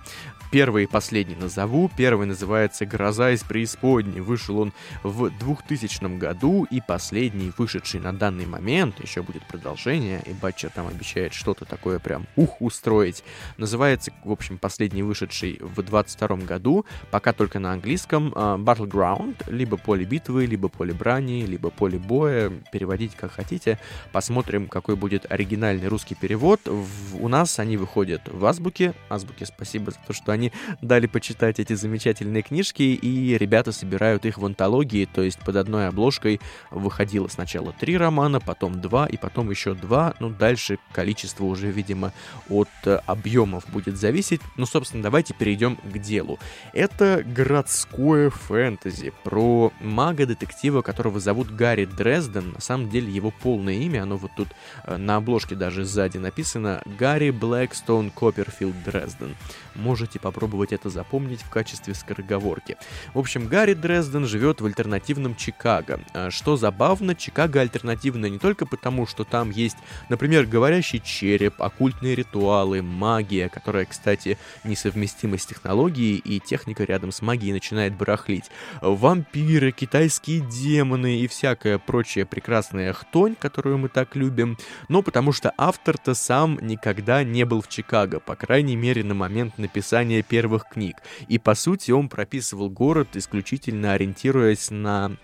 Первый 0.53 0.83
и 0.83 0.87
последний 0.87 1.35
назову. 1.35 1.89
Первый 1.97 2.27
называется 2.27 2.85
«Гроза 3.03 3.31
из 3.31 3.43
преисподней». 3.43 4.21
Вышел 4.21 4.59
он 4.59 4.71
в 5.03 5.29
2000 5.29 6.17
году, 6.17 6.65
и 6.71 6.79
последний, 6.79 7.51
вышедший 7.57 7.99
на 7.99 8.13
данный 8.13 8.45
момент, 8.45 9.01
еще 9.01 9.21
будет 9.21 9.45
продолжение, 9.45 10.23
и 10.25 10.31
Батчер 10.31 10.69
там 10.69 10.87
обещает 10.87 11.33
что-то 11.33 11.65
такое 11.65 11.99
прям 11.99 12.27
ух 12.37 12.61
устроить. 12.61 13.25
Называется, 13.57 14.13
в 14.23 14.31
общем, 14.31 14.57
последний 14.57 15.03
вышедший 15.03 15.59
в 15.59 15.81
22 15.81 16.37
году, 16.37 16.85
пока 17.11 17.33
только 17.33 17.59
на 17.59 17.73
английском, 17.73 18.29
uh, 18.29 18.57
Battleground, 18.57 19.35
либо 19.51 19.75
поле 19.75 20.05
битвы, 20.05 20.45
либо 20.45 20.69
поле 20.69 20.93
брани, 20.93 21.45
либо 21.45 21.71
поле 21.71 21.99
боя, 21.99 22.51
переводить 22.71 23.15
как 23.15 23.33
хотите. 23.33 23.79
Посмотрим, 24.13 24.69
какой 24.69 24.95
будет 24.95 25.29
оригинальный 25.29 25.89
русский 25.89 26.15
перевод. 26.15 26.61
В, 26.63 27.21
у 27.21 27.27
нас 27.27 27.59
они 27.59 27.75
выходят 27.75 28.21
в 28.27 28.45
азбуке. 28.45 28.93
Азбуке 29.09 29.45
спасибо 29.45 29.91
за 29.91 29.97
то, 30.07 30.13
что 30.13 30.31
они 30.31 30.53
дали 30.81 31.07
почитать 31.07 31.59
эти 31.59 31.73
замечательные 31.73 32.43
книжки, 32.43 32.92
и 32.95 33.37
ребята 33.37 33.71
собирают 33.71 34.25
их 34.25 34.37
в 34.37 34.45
антологии, 34.45 35.05
то 35.05 35.21
есть 35.21 35.39
под 35.39 35.55
одной 35.55 35.87
обложкой 35.87 36.39
выходило 36.71 37.27
сначала 37.27 37.73
три 37.73 37.97
романа, 37.97 38.39
потом 38.39 38.81
два, 38.81 39.05
и 39.07 39.17
потом 39.17 39.49
еще 39.49 39.73
два, 39.73 40.13
ну 40.19 40.29
дальше 40.29 40.77
количество 40.91 41.45
уже, 41.45 41.71
видимо, 41.71 42.13
от 42.49 42.69
э, 42.85 42.99
объемов 43.05 43.65
будет 43.69 43.97
зависеть. 43.97 44.41
Ну, 44.57 44.65
собственно, 44.65 45.03
давайте 45.03 45.33
перейдем 45.33 45.77
к 45.77 45.97
делу. 45.97 46.39
Это 46.73 47.23
городское 47.25 48.29
фэнтези 48.29 49.13
про 49.23 49.71
мага-детектива, 49.79 50.81
которого 50.81 51.19
зовут 51.19 51.49
Гарри 51.51 51.85
Дрезден. 51.85 52.51
На 52.53 52.61
самом 52.61 52.89
деле 52.89 53.11
его 53.11 53.31
полное 53.31 53.75
имя, 53.75 54.03
оно 54.03 54.17
вот 54.17 54.31
тут 54.35 54.49
э, 54.83 54.97
на 54.97 55.17
обложке 55.17 55.55
даже 55.55 55.85
сзади 55.85 56.17
написано 56.17 56.81
Гарри 56.85 57.31
Блэкстоун 57.31 58.11
Копперфилд 58.11 58.75
Дрезден. 58.83 59.35
Можете 59.75 60.19
попробовать 60.19 60.73
это 60.73 60.89
запомнить 60.89 61.41
в 61.41 61.49
качестве 61.49 61.93
скороговорки. 61.93 62.77
В 63.13 63.19
общем, 63.19 63.47
Гарри 63.47 63.73
Дрезден 63.73 64.25
живет 64.25 64.61
в 64.61 64.65
альтернативном 64.65 65.35
Чикаго. 65.35 65.99
А, 66.13 66.31
что 66.31 66.57
забавно, 66.57 67.15
Чикаго 67.15 67.61
альтернативно 67.61 68.27
не 68.27 68.39
только 68.39 68.65
потому, 68.65 69.05
что 69.07 69.23
там 69.23 69.49
есть, 69.51 69.77
например, 70.09 70.45
говорящий 70.45 70.99
череп, 70.99 71.61
оккультные 71.61 72.15
ритуалы, 72.15 72.81
магия, 72.81 73.49
которая, 73.49 73.85
кстати, 73.85 74.37
несовместима 74.63 75.37
с 75.37 75.45
технологией, 75.45 76.17
и 76.17 76.39
техника 76.39 76.83
рядом 76.83 77.11
с 77.11 77.21
магией 77.21 77.53
начинает 77.53 77.95
барахлить. 77.95 78.45
Вампиры, 78.81 79.71
китайские 79.71 80.41
демоны 80.41 81.19
и 81.19 81.27
всякая 81.27 81.77
прочая 81.77 82.25
прекрасная 82.25 82.93
хтонь, 82.93 83.35
которую 83.35 83.77
мы 83.77 83.89
так 83.89 84.15
любим, 84.15 84.57
но 84.89 85.01
потому 85.01 85.31
что 85.31 85.53
автор-то 85.57 86.13
сам 86.13 86.59
никогда 86.61 87.23
не 87.23 87.45
был 87.45 87.61
в 87.61 87.69
Чикаго, 87.69 88.19
по 88.19 88.35
крайней 88.35 88.75
мере 88.75 89.03
на 89.03 89.13
момент 89.13 89.57
написания 89.57 90.21
первых 90.21 90.65
книг. 90.69 90.97
И 91.27 91.37
по 91.37 91.55
сути 91.55 91.91
он 91.91 92.09
прописывал 92.09 92.69
город 92.73 93.09
исключительно 93.15 93.93
ориентируясь 93.93 94.71
на 94.71 95.17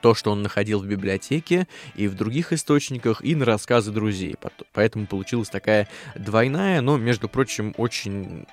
то, 0.00 0.14
что 0.14 0.30
он 0.30 0.42
находил 0.42 0.80
в 0.80 0.86
библиотеке 0.86 1.66
и 1.94 2.06
в 2.06 2.14
других 2.14 2.52
источниках, 2.52 3.24
и 3.24 3.34
на 3.34 3.44
рассказы 3.44 3.90
друзей. 3.92 4.36
Поэтому 4.72 5.06
получилась 5.06 5.48
такая 5.48 5.88
двойная, 6.14 6.80
но, 6.80 6.96
между 6.96 7.28
прочим, 7.28 7.74
очень 7.76 8.46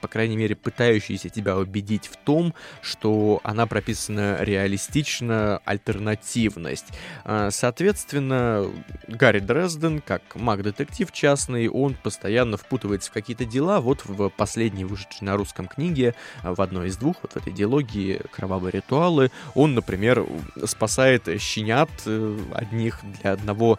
по 0.00 0.08
крайней 0.08 0.36
мере, 0.36 0.54
пытающийся 0.54 1.28
тебя 1.28 1.56
убедить 1.56 2.06
в 2.06 2.16
том, 2.16 2.54
что 2.80 3.40
она 3.42 3.66
прописана 3.66 4.38
реалистично, 4.40 5.60
альтернативность. 5.64 6.86
А, 7.24 7.50
соответственно, 7.50 8.66
Гарри 9.08 9.40
Дрезден, 9.40 10.00
как 10.00 10.22
маг-детектив 10.34 11.10
частный, 11.12 11.68
он 11.68 11.94
постоянно 11.94 12.56
впутывается 12.56 13.10
в 13.10 13.14
какие-то 13.14 13.44
дела. 13.44 13.80
Вот 13.80 14.04
в 14.04 14.28
последней 14.30 14.84
вышедшей 14.84 15.26
на 15.26 15.36
русском 15.36 15.68
книге, 15.68 16.14
а, 16.42 16.54
в 16.54 16.60
одной 16.60 16.88
из 16.88 16.96
двух, 16.96 17.16
вот 17.22 17.32
в 17.32 17.36
этой 17.36 17.52
диалогии 17.52 18.20
«Кровавые 18.32 18.72
ритуалы», 18.72 19.30
он, 19.54 19.74
например, 19.74 20.26
спасает 20.64 21.28
щенят 21.40 21.90
э, 22.06 22.38
одних 22.54 23.00
для 23.20 23.32
одного, 23.32 23.78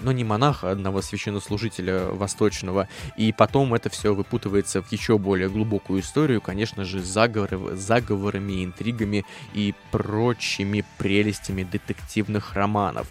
ну 0.00 0.12
не 0.12 0.24
монаха, 0.24 0.70
а 0.70 0.72
одного 0.72 1.02
священнослужителя 1.02 2.06
восточного, 2.06 2.88
и 3.16 3.32
потом 3.32 3.74
это 3.74 3.90
все 3.90 4.14
выпутывается 4.14 4.82
в 4.82 4.92
еще 4.92 5.18
более 5.26 5.48
глубокую 5.48 6.00
историю, 6.00 6.40
конечно 6.40 6.84
же, 6.84 7.02
заговоры, 7.02 7.74
заговорами, 7.76 8.64
интригами 8.64 9.24
и 9.54 9.74
прочими 9.90 10.84
прелестями 10.98 11.64
детективных 11.64 12.54
романов. 12.54 13.10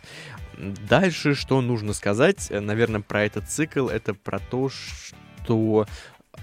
Дальше, 0.58 1.36
что 1.36 1.60
нужно 1.60 1.92
сказать, 1.94 2.48
наверное, 2.50 3.02
про 3.02 3.26
этот 3.26 3.50
цикл, 3.50 3.90
это 3.90 4.14
про 4.14 4.40
то, 4.40 4.70
что 4.70 5.88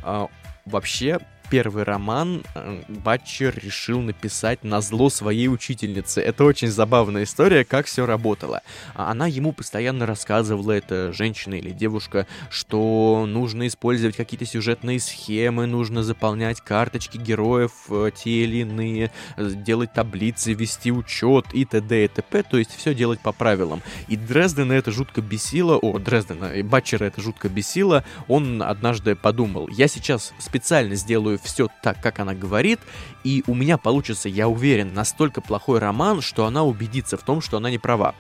э, 0.02 0.26
вообще 0.66 1.18
первый 1.52 1.82
роман 1.82 2.42
э, 2.54 2.82
Батчер 2.88 3.54
решил 3.62 4.00
написать 4.00 4.64
на 4.64 4.80
зло 4.80 5.10
своей 5.10 5.48
учительнице. 5.48 6.22
Это 6.22 6.44
очень 6.44 6.68
забавная 6.68 7.24
история, 7.24 7.62
как 7.62 7.84
все 7.84 8.06
работало. 8.06 8.62
А 8.94 9.10
она 9.10 9.26
ему 9.26 9.52
постоянно 9.52 10.06
рассказывала, 10.06 10.72
это 10.72 11.12
женщина 11.12 11.56
или 11.56 11.68
девушка, 11.68 12.26
что 12.48 13.26
нужно 13.28 13.66
использовать 13.66 14.16
какие-то 14.16 14.46
сюжетные 14.46 14.98
схемы, 14.98 15.66
нужно 15.66 16.02
заполнять 16.02 16.62
карточки 16.62 17.18
героев 17.18 17.72
э, 17.90 18.12
те 18.16 18.44
или 18.44 18.62
иные, 18.62 19.10
делать 19.36 19.92
таблицы, 19.92 20.54
вести 20.54 20.90
учет 20.90 21.44
и 21.52 21.66
т.д. 21.66 22.06
и 22.06 22.08
т.п. 22.08 22.44
То 22.44 22.56
есть 22.56 22.74
все 22.74 22.94
делать 22.94 23.20
по 23.20 23.32
правилам. 23.32 23.82
И 24.08 24.16
Дрездена 24.16 24.72
это 24.72 24.90
жутко 24.90 25.20
бесило, 25.20 25.76
о, 25.76 25.98
Дрездена, 25.98 26.54
и 26.54 26.62
Батчера 26.62 27.04
это 27.04 27.20
жутко 27.20 27.50
бесило. 27.50 28.04
Он 28.26 28.62
однажды 28.62 29.16
подумал, 29.16 29.68
я 29.68 29.86
сейчас 29.86 30.32
специально 30.38 30.94
сделаю 30.94 31.41
все 31.42 31.68
так, 31.82 32.00
как 32.00 32.18
она 32.20 32.34
говорит, 32.34 32.80
и 33.24 33.44
у 33.46 33.54
меня 33.54 33.78
получится, 33.78 34.28
я 34.28 34.48
уверен, 34.48 34.94
настолько 34.94 35.40
плохой 35.40 35.78
роман, 35.78 36.20
что 36.20 36.46
она 36.46 36.64
убедится 36.64 37.16
в 37.16 37.22
том, 37.22 37.40
что 37.40 37.56
она 37.56 37.70
не 37.70 37.78
права. 37.78 38.14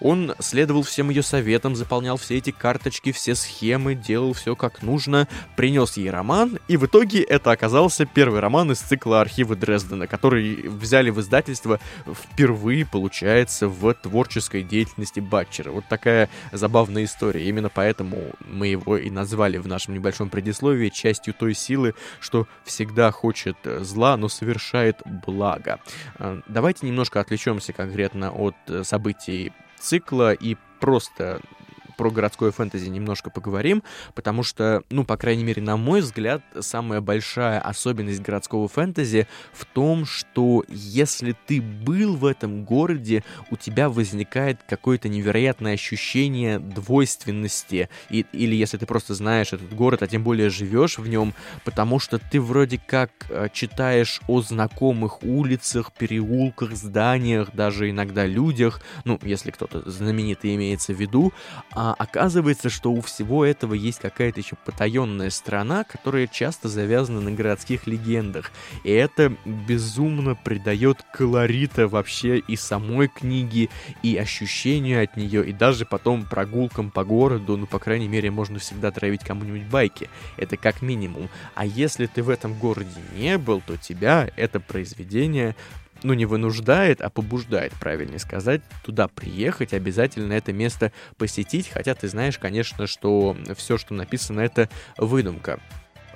Он 0.00 0.34
следовал 0.38 0.82
всем 0.82 1.10
ее 1.10 1.22
советам, 1.22 1.74
заполнял 1.74 2.16
все 2.16 2.38
эти 2.38 2.50
карточки, 2.50 3.12
все 3.12 3.34
схемы, 3.34 3.94
делал 3.94 4.32
все 4.32 4.54
как 4.54 4.82
нужно, 4.82 5.26
принес 5.56 5.96
ей 5.96 6.10
роман, 6.10 6.58
и 6.68 6.76
в 6.76 6.86
итоге 6.86 7.22
это 7.22 7.50
оказался 7.50 8.06
первый 8.06 8.40
роман 8.40 8.72
из 8.72 8.78
цикла 8.78 9.20
архива 9.20 9.56
Дрездена, 9.56 10.06
который 10.06 10.68
взяли 10.68 11.10
в 11.10 11.20
издательство 11.20 11.80
впервые, 12.06 12.86
получается, 12.86 13.68
в 13.68 13.92
творческой 13.94 14.62
деятельности 14.62 15.20
Батчера. 15.20 15.70
Вот 15.70 15.84
такая 15.88 16.28
забавная 16.52 17.04
история. 17.04 17.48
Именно 17.48 17.68
поэтому 17.68 18.32
мы 18.46 18.68
его 18.68 18.96
и 18.96 19.10
назвали 19.10 19.58
в 19.58 19.66
нашем 19.66 19.94
небольшом 19.94 20.30
предисловии 20.30 20.88
частью 20.88 21.34
той 21.34 21.54
силы, 21.54 21.94
что 22.20 22.46
всегда 22.68 23.10
хочет 23.10 23.56
зла, 23.64 24.16
но 24.16 24.28
совершает 24.28 25.02
благо. 25.26 25.80
А, 26.18 26.40
давайте 26.46 26.86
немножко 26.86 27.20
отвлечемся 27.20 27.72
конкретно 27.72 28.30
от 28.30 28.54
событий 28.84 29.52
цикла 29.78 30.32
и 30.32 30.56
просто 30.80 31.40
про 31.98 32.10
городское 32.10 32.52
фэнтези 32.52 32.88
немножко 32.88 33.28
поговорим, 33.28 33.82
потому 34.14 34.44
что, 34.44 34.82
ну, 34.88 35.04
по 35.04 35.16
крайней 35.16 35.42
мере, 35.42 35.60
на 35.60 35.76
мой 35.76 36.00
взгляд, 36.00 36.42
самая 36.60 37.00
большая 37.00 37.60
особенность 37.60 38.20
городского 38.20 38.68
фэнтези 38.68 39.26
в 39.52 39.64
том, 39.66 40.06
что 40.06 40.64
если 40.68 41.34
ты 41.46 41.60
был 41.60 42.16
в 42.16 42.24
этом 42.24 42.64
городе, 42.64 43.24
у 43.50 43.56
тебя 43.56 43.88
возникает 43.88 44.60
какое-то 44.68 45.08
невероятное 45.08 45.74
ощущение 45.74 46.60
двойственности, 46.60 47.88
и, 48.10 48.24
или 48.32 48.54
если 48.54 48.78
ты 48.78 48.86
просто 48.86 49.14
знаешь 49.14 49.52
этот 49.52 49.74
город, 49.74 50.02
а 50.02 50.06
тем 50.06 50.22
более 50.22 50.50
живешь 50.50 50.98
в 50.98 51.08
нем, 51.08 51.34
потому 51.64 51.98
что 51.98 52.20
ты 52.20 52.40
вроде 52.40 52.78
как 52.78 53.10
э, 53.28 53.48
читаешь 53.52 54.20
о 54.28 54.40
знакомых 54.40 55.24
улицах, 55.24 55.90
переулках, 55.92 56.76
зданиях, 56.76 57.52
даже 57.54 57.90
иногда 57.90 58.24
людях, 58.24 58.80
ну, 59.04 59.18
если 59.22 59.50
кто-то 59.50 59.90
знаменитый 59.90 60.54
имеется 60.54 60.92
в 60.92 61.00
виду, 61.00 61.32
а 61.72 61.87
а 61.88 61.94
оказывается, 61.94 62.68
что 62.68 62.92
у 62.92 63.00
всего 63.00 63.46
этого 63.46 63.72
есть 63.72 64.00
какая-то 64.00 64.40
еще 64.40 64.56
потаенная 64.56 65.30
сторона, 65.30 65.84
которая 65.84 66.26
часто 66.26 66.68
завязана 66.68 67.22
на 67.22 67.32
городских 67.32 67.86
легендах. 67.86 68.52
И 68.84 68.90
это 68.90 69.32
безумно 69.46 70.34
придает 70.34 70.98
колорита 71.14 71.88
вообще 71.88 72.40
и 72.40 72.56
самой 72.56 73.08
книги, 73.08 73.70
и 74.02 74.18
ощущению 74.18 75.02
от 75.02 75.16
нее, 75.16 75.48
и 75.48 75.52
даже 75.54 75.86
потом 75.86 76.24
прогулкам 76.24 76.90
по 76.90 77.04
городу, 77.04 77.56
ну, 77.56 77.66
по 77.66 77.78
крайней 77.78 78.08
мере, 78.08 78.30
можно 78.30 78.58
всегда 78.58 78.90
травить 78.90 79.24
кому-нибудь 79.24 79.68
байки. 79.68 80.10
Это 80.36 80.58
как 80.58 80.82
минимум. 80.82 81.30
А 81.54 81.64
если 81.64 82.04
ты 82.04 82.22
в 82.22 82.28
этом 82.28 82.52
городе 82.52 83.00
не 83.16 83.38
был, 83.38 83.62
то 83.62 83.78
тебя 83.78 84.28
это 84.36 84.60
произведение 84.60 85.56
ну, 86.02 86.14
не 86.14 86.26
вынуждает, 86.26 87.00
а 87.00 87.10
побуждает, 87.10 87.72
правильнее 87.74 88.18
сказать, 88.18 88.62
туда 88.84 89.08
приехать, 89.08 89.72
обязательно 89.72 90.32
это 90.32 90.52
место 90.52 90.92
посетить, 91.16 91.68
хотя 91.68 91.94
ты 91.94 92.08
знаешь, 92.08 92.38
конечно, 92.38 92.86
что 92.86 93.36
все, 93.56 93.78
что 93.78 93.94
написано, 93.94 94.40
это 94.40 94.68
выдумка. 94.96 95.60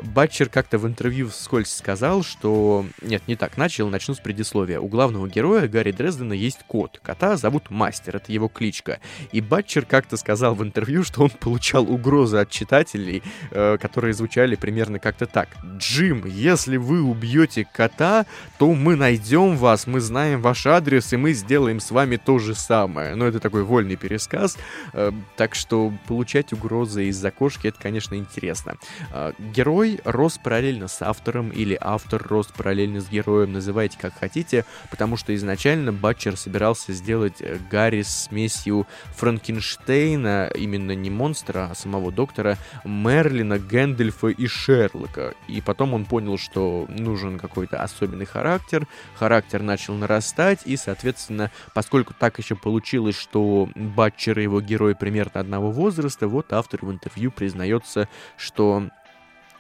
Батчер 0.01 0.49
как-то 0.49 0.79
в 0.79 0.87
интервью 0.87 1.29
вскользь 1.29 1.73
сказал, 1.73 2.23
что... 2.23 2.87
Нет, 3.03 3.23
не 3.27 3.37
так, 3.37 3.57
начал, 3.57 3.89
начну 3.89 4.15
с 4.15 4.19
предисловия. 4.19 4.81
У 4.81 4.89
главного 4.89 5.29
героя 5.29 5.69
Гарри 5.69 5.93
Дрездена 5.93 6.33
есть 6.33 6.61
кот. 6.67 7.01
Кота 7.03 7.37
зовут 7.37 7.71
Мастер, 7.71 8.17
это 8.17 8.33
его 8.33 8.49
кличка. 8.49 9.01
И 9.33 9.41
Батчер 9.41 9.85
как-то 9.85 10.17
сказал 10.17 10.55
в 10.55 10.63
интервью, 10.63 11.05
что 11.05 11.23
он 11.23 11.31
получал 11.31 11.91
угрозы 11.91 12.39
от 12.39 12.51
читателей, 12.51 13.23
э, 13.51 13.77
которые 13.79 14.15
звучали 14.15 14.57
примерно 14.57 14.99
как-то 14.99 15.27
так. 15.27 15.49
«Джим, 15.79 16.25
если 16.27 16.77
вы 16.77 17.03
убьете 17.03 17.67
кота, 17.71 18.27
то 18.59 18.73
мы 18.73 18.97
найдем 18.97 19.57
вас, 19.57 19.87
мы 19.87 20.01
знаем 20.01 20.41
ваш 20.41 20.67
адрес, 20.67 21.13
и 21.13 21.17
мы 21.17 21.33
сделаем 21.33 21.81
с 21.81 21.91
вами 21.91 22.17
то 22.17 22.39
же 22.39 22.55
самое». 22.55 23.15
Но 23.15 23.27
это 23.27 23.41
такой 23.41 23.63
вольный 23.63 23.97
пересказ, 23.97 24.57
э, 24.93 25.13
так 25.37 25.55
что 25.55 25.93
получать 26.07 26.53
угрозы 26.53 27.07
из-за 27.07 27.31
кошки, 27.31 27.69
это, 27.69 27.79
конечно, 27.81 28.15
интересно. 28.15 28.77
Э, 29.13 29.33
герой 29.39 29.82
рос 30.05 30.39
параллельно 30.39 30.89
с 30.89 31.03
автором, 31.03 31.51
или 31.51 31.77
автор 31.81 32.23
рос 32.27 32.49
параллельно 32.49 33.01
с 33.01 33.09
героем, 33.09 33.53
называйте 33.53 33.99
как 33.99 34.15
хотите, 34.19 34.65
потому 34.91 35.17
что 35.17 35.35
изначально 35.35 35.93
Батчер 35.93 36.37
собирался 36.37 36.93
сделать 36.93 37.41
э, 37.41 37.59
Гарри 37.71 38.03
с 38.03 38.25
смесью 38.25 38.87
Франкенштейна, 39.17 40.51
именно 40.55 40.93
не 40.93 41.11
монстра, 41.11 41.69
а 41.71 41.75
самого 41.75 42.13
доктора, 42.13 42.57
Мерлина, 42.85 43.59
Гэндальфа 43.59 44.29
и 44.29 44.47
Шерлока. 44.47 45.35
И 45.49 45.61
потом 45.61 45.95
он 45.95 46.05
понял, 46.05 46.39
что 46.39 46.87
нужен 46.89 47.39
какой-то 47.39 47.83
особенный 47.83 48.27
характер, 48.27 48.87
характер 49.15 49.63
начал 49.63 49.95
нарастать, 49.95 50.61
и, 50.65 50.77
соответственно, 50.77 51.51
поскольку 51.75 52.15
так 52.15 52.39
еще 52.39 52.57
получилось, 52.57 53.17
что 53.17 53.69
Батчер 53.75 54.39
и 54.39 54.45
его 54.45 54.61
герой 54.61 54.95
примерно 54.95 55.41
одного 55.41 55.71
возраста, 55.71 56.29
вот 56.29 56.53
автор 56.53 56.85
в 56.85 56.91
интервью 56.91 57.31
признается, 57.31 58.09
что 58.37 58.89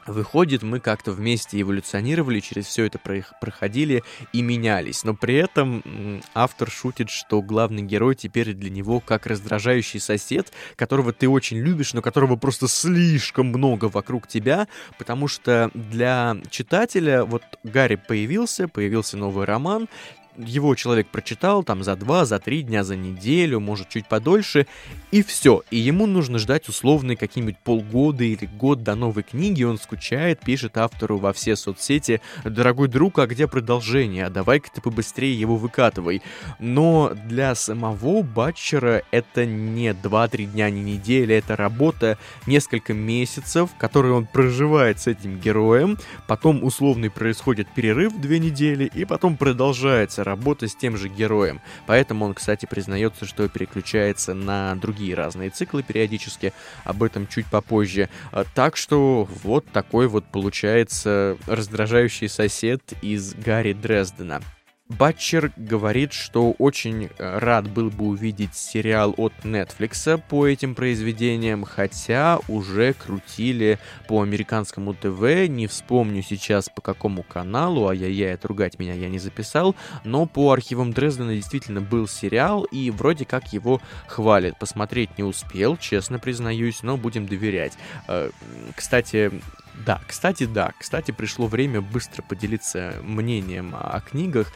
Выходит, 0.06 0.62
мы 0.62 0.80
как-то 0.80 1.12
вместе 1.12 1.60
эволюционировали, 1.60 2.40
через 2.40 2.66
все 2.66 2.84
это 2.84 2.98
проходили 2.98 4.02
и 4.32 4.42
менялись. 4.42 5.04
Но 5.04 5.14
при 5.14 5.36
этом 5.36 6.22
автор 6.34 6.70
шутит, 6.70 7.08
что 7.08 7.40
главный 7.40 7.82
герой 7.82 8.16
теперь 8.16 8.52
для 8.52 8.70
него 8.70 9.00
как 9.00 9.26
раздражающий 9.26 10.00
сосед, 10.00 10.52
которого 10.76 11.12
ты 11.12 11.28
очень 11.28 11.58
любишь, 11.58 11.94
но 11.94 12.02
которого 12.02 12.36
просто 12.36 12.66
слишком 12.66 13.46
много 13.46 13.84
вокруг 13.84 14.26
тебя, 14.26 14.66
потому 14.98 15.28
что 15.28 15.70
для 15.74 16.36
читателя 16.50 17.24
вот 17.24 17.42
Гарри 17.62 17.96
появился, 17.96 18.66
появился 18.66 19.16
новый 19.16 19.46
роман, 19.46 19.88
его 20.36 20.74
человек 20.74 21.08
прочитал 21.08 21.62
там 21.62 21.82
за 21.82 21.96
два, 21.96 22.24
за 22.24 22.38
три 22.38 22.62
дня, 22.62 22.84
за 22.84 22.96
неделю, 22.96 23.60
может 23.60 23.88
чуть 23.88 24.06
подольше, 24.06 24.66
и 25.10 25.22
все. 25.22 25.62
И 25.70 25.76
ему 25.76 26.06
нужно 26.06 26.38
ждать 26.38 26.68
условные 26.68 27.16
какие-нибудь 27.16 27.58
полгода 27.58 28.24
или 28.24 28.46
год 28.46 28.82
до 28.82 28.94
новой 28.94 29.22
книги, 29.22 29.62
он 29.62 29.78
скучает, 29.78 30.40
пишет 30.40 30.78
автору 30.78 31.18
во 31.18 31.32
все 31.32 31.56
соцсети, 31.56 32.20
дорогой 32.44 32.88
друг, 32.88 33.18
а 33.18 33.26
где 33.26 33.46
продолжение, 33.46 34.26
а 34.26 34.30
давай-ка 34.30 34.70
ты 34.72 34.80
побыстрее 34.80 35.38
его 35.38 35.56
выкатывай. 35.56 36.22
Но 36.58 37.12
для 37.26 37.54
самого 37.54 38.22
Батчера 38.22 39.02
это 39.10 39.44
не 39.44 39.90
2-3 39.90 40.46
дня, 40.46 40.70
не 40.70 40.82
неделя, 40.82 41.38
это 41.38 41.56
работа 41.56 42.18
несколько 42.46 42.94
месяцев, 42.94 43.70
которые 43.78 44.14
он 44.14 44.26
проживает 44.26 45.00
с 45.00 45.06
этим 45.06 45.38
героем, 45.38 45.98
потом 46.26 46.64
условный 46.64 47.10
происходит 47.10 47.68
перерыв 47.74 48.18
две 48.18 48.38
недели, 48.38 48.90
и 48.94 49.04
потом 49.04 49.36
продолжается 49.36 50.21
приходится 50.22 50.24
работать 50.24 50.70
с 50.70 50.76
тем 50.76 50.96
же 50.96 51.08
героем. 51.08 51.60
Поэтому 51.86 52.24
он, 52.24 52.34
кстати, 52.34 52.66
признается, 52.66 53.26
что 53.26 53.48
переключается 53.48 54.34
на 54.34 54.74
другие 54.76 55.14
разные 55.14 55.50
циклы 55.50 55.82
периодически. 55.82 56.52
Об 56.84 57.02
этом 57.02 57.26
чуть 57.26 57.46
попозже. 57.46 58.08
А, 58.32 58.44
так 58.54 58.76
что 58.76 59.28
вот 59.42 59.66
такой 59.72 60.06
вот 60.06 60.24
получается 60.24 61.36
раздражающий 61.46 62.28
сосед 62.28 62.82
из 63.02 63.34
Гарри 63.34 63.72
Дрездена. 63.72 64.40
Батчер 64.88 65.52
говорит, 65.56 66.12
что 66.12 66.52
очень 66.52 67.04
э, 67.06 67.38
рад 67.38 67.68
был 67.68 67.90
бы 67.90 68.06
увидеть 68.06 68.54
сериал 68.54 69.14
от 69.16 69.32
Netflix 69.42 70.20
по 70.28 70.46
этим 70.46 70.74
произведениям, 70.74 71.64
хотя 71.64 72.38
уже 72.48 72.92
крутили 72.92 73.78
по 74.06 74.22
американскому 74.22 74.94
ТВ, 74.94 75.48
не 75.48 75.66
вспомню 75.66 76.22
сейчас 76.22 76.68
по 76.68 76.82
какому 76.82 77.22
каналу, 77.22 77.88
ай-яй-яй, 77.88 78.34
отругать 78.34 78.78
меня 78.78 78.94
я 78.94 79.08
не 79.08 79.18
записал, 79.18 79.74
но 80.04 80.26
по 80.26 80.52
архивам 80.52 80.92
Дрездена 80.92 81.34
действительно 81.34 81.80
был 81.80 82.06
сериал, 82.06 82.64
и 82.64 82.90
вроде 82.90 83.24
как 83.24 83.52
его 83.52 83.80
хвалят. 84.08 84.58
Посмотреть 84.58 85.16
не 85.16 85.24
успел, 85.24 85.76
честно 85.76 86.18
признаюсь, 86.18 86.82
но 86.82 86.96
будем 86.96 87.26
доверять. 87.26 87.72
Э, 88.08 88.30
кстати, 88.76 89.32
да, 89.74 90.00
кстати, 90.06 90.44
да. 90.44 90.72
Кстати, 90.78 91.10
пришло 91.10 91.46
время 91.46 91.80
быстро 91.80 92.22
поделиться 92.22 92.94
мнением 93.02 93.74
о 93.74 94.00
книгах. 94.00 94.52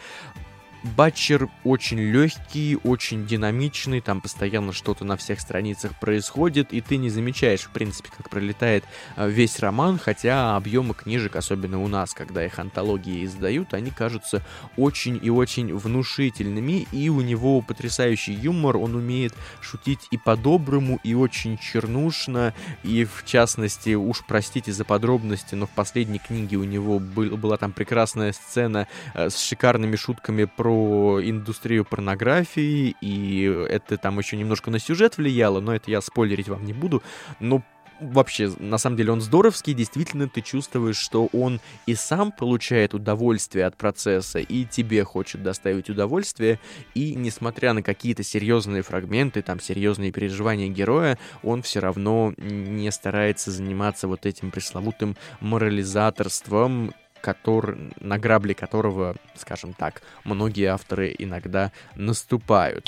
Батчер 0.83 1.49
очень 1.65 1.99
легкий, 1.99 2.79
очень 2.85 3.27
динамичный, 3.27 4.01
там 4.01 4.21
постоянно 4.21 4.73
что-то 4.73 5.05
на 5.05 5.17
всех 5.17 5.41
страницах 5.41 5.99
происходит, 5.99 6.73
и 6.73 6.81
ты 6.81 6.97
не 6.97 7.11
замечаешь, 7.11 7.63
в 7.63 7.71
принципе, 7.71 8.11
как 8.17 8.31
пролетает 8.31 8.85
а, 9.17 9.27
весь 9.27 9.59
роман, 9.59 9.99
хотя 9.99 10.57
объемы 10.57 10.95
книжек, 10.95 11.37
особенно 11.37 11.83
у 11.83 11.89
нас, 11.89 12.15
когда 12.15 12.45
их 12.45 12.59
антологии 12.59 13.25
издают, 13.25 13.75
они 13.75 13.91
кажутся 13.91 14.45
очень 14.77 15.19
и 15.23 15.31
очень 15.31 15.75
внушительными, 15.75 16.87
и 16.93 17.09
у 17.09 17.21
него 17.21 17.61
потрясающий 17.63 18.35
юмор, 18.35 18.77
он 18.77 18.95
умеет 18.95 19.35
шутить 19.61 20.07
и 20.11 20.19
по-доброму, 20.19 21.01
и 21.03 21.15
очень 21.15 21.59
чернушно, 21.59 22.55
и 22.83 23.05
в 23.05 23.25
частности, 23.25 23.95
уж 23.95 24.25
простите 24.27 24.73
за 24.73 24.85
подробности, 24.85 25.55
но 25.55 25.67
в 25.67 25.71
последней 25.71 26.19
книге 26.19 26.57
у 26.57 26.65
него 26.65 26.99
был, 26.99 27.37
была 27.37 27.57
там 27.57 27.73
прекрасная 27.73 28.33
сцена 28.33 28.87
э, 29.15 29.31
с 29.31 29.39
шикарными 29.39 29.97
шутками 29.97 30.45
про 30.45 30.66
индустрию 30.69 31.85
порнографии, 31.85 32.95
и 33.01 33.43
это 33.69 33.97
там 33.97 34.19
еще 34.19 34.37
немножко 34.37 34.71
на 34.71 34.79
сюжет 34.79 35.17
влияло, 35.17 35.61
но 35.61 35.75
это 35.75 35.91
я 35.91 36.01
спойлерить 36.01 36.49
вам 36.49 36.65
не 36.65 36.73
буду. 36.73 37.03
Но 37.41 37.63
вообще, 38.01 38.53
на 38.59 38.79
самом 38.79 38.97
деле, 38.97 39.13
он 39.13 39.21
здоровский, 39.21 39.75
действительно 39.75 40.29
ты 40.29 40.41
чувствуешь, 40.41 40.97
что 40.97 41.29
он 41.33 41.61
и 41.87 41.95
сам 41.95 42.33
получает 42.33 42.95
удовольствие 42.95 43.67
от 43.67 43.77
процесса, 43.77 44.39
и 44.39 44.65
тебе 44.65 45.05
хочет 45.05 45.43
доставить 45.43 45.89
удовольствие, 45.91 46.61
и 46.95 47.15
несмотря 47.15 47.73
на 47.73 47.83
какие-то 47.83 48.23
серьезные 48.23 48.83
фрагменты, 48.83 49.43
там, 49.43 49.61
серьезные 49.61 50.13
переживания 50.13 50.69
героя, 50.69 51.19
он 51.43 51.63
все 51.63 51.81
равно 51.81 52.35
не 52.37 52.91
старается 52.91 53.51
заниматься 53.51 54.09
вот 54.09 54.27
этим 54.27 54.51
пресловутым 54.51 55.17
морализаторством, 55.41 56.93
который, 57.27 57.93
на 57.99 58.19
грабли 58.19 58.53
которого, 58.53 59.17
скажем 59.35 59.73
так, 59.73 60.01
многие 60.23 60.67
авторы 60.67 61.13
иногда 61.19 61.73
наступают. 61.97 62.87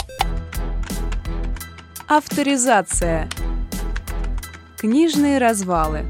Авторизация. 2.07 3.29
Книжные 4.79 5.38
развалы. 5.38 6.05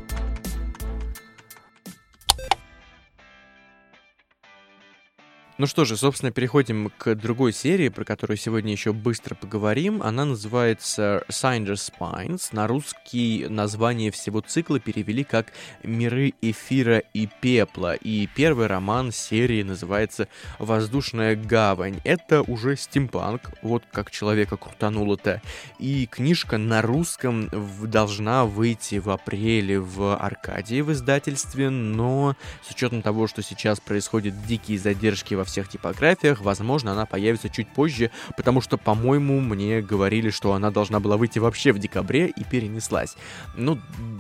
Ну 5.58 5.66
что 5.66 5.84
же, 5.84 5.96
собственно, 5.96 6.30
переходим 6.30 6.92
к 6.98 7.16
другой 7.16 7.52
серии, 7.52 7.88
про 7.88 8.04
которую 8.04 8.36
сегодня 8.36 8.70
еще 8.70 8.92
быстро 8.92 9.34
поговорим. 9.34 10.00
Она 10.04 10.24
называется 10.24 11.24
Singer 11.28 11.72
Spines. 11.72 12.50
На 12.52 12.68
русский 12.68 13.44
название 13.48 14.12
всего 14.12 14.40
цикла 14.40 14.78
перевели 14.78 15.24
как 15.24 15.52
«Миры 15.82 16.34
эфира 16.42 16.98
и 17.12 17.28
пепла». 17.40 17.96
И 17.96 18.28
первый 18.36 18.68
роман 18.68 19.10
серии 19.10 19.64
называется 19.64 20.28
«Воздушная 20.60 21.34
гавань». 21.34 22.00
Это 22.04 22.42
уже 22.42 22.76
стимпанк, 22.76 23.50
вот 23.60 23.82
как 23.90 24.12
человека 24.12 24.56
крутануло-то. 24.56 25.42
И 25.80 26.06
книжка 26.06 26.56
на 26.58 26.82
русском 26.82 27.50
должна 27.82 28.44
выйти 28.44 29.00
в 29.00 29.10
апреле 29.10 29.80
в 29.80 30.16
Аркадии 30.16 30.82
в 30.82 30.92
издательстве, 30.92 31.68
но 31.68 32.36
с 32.64 32.70
учетом 32.70 33.02
того, 33.02 33.26
что 33.26 33.42
сейчас 33.42 33.80
происходят 33.80 34.40
дикие 34.46 34.78
задержки 34.78 35.34
во 35.34 35.47
всех 35.48 35.68
типографиях, 35.68 36.40
возможно, 36.40 36.92
она 36.92 37.06
появится 37.06 37.48
чуть 37.48 37.68
позже, 37.68 38.10
потому 38.36 38.60
что, 38.60 38.76
по-моему, 38.76 39.40
мне 39.40 39.80
говорили, 39.80 40.30
что 40.30 40.52
она 40.52 40.70
должна 40.70 41.00
была 41.00 41.16
выйти 41.16 41.38
вообще 41.38 41.72
в 41.72 41.78
декабре 41.78 42.26
и 42.28 42.44
перенеслась. 42.44 43.16
Ну, 43.56 43.78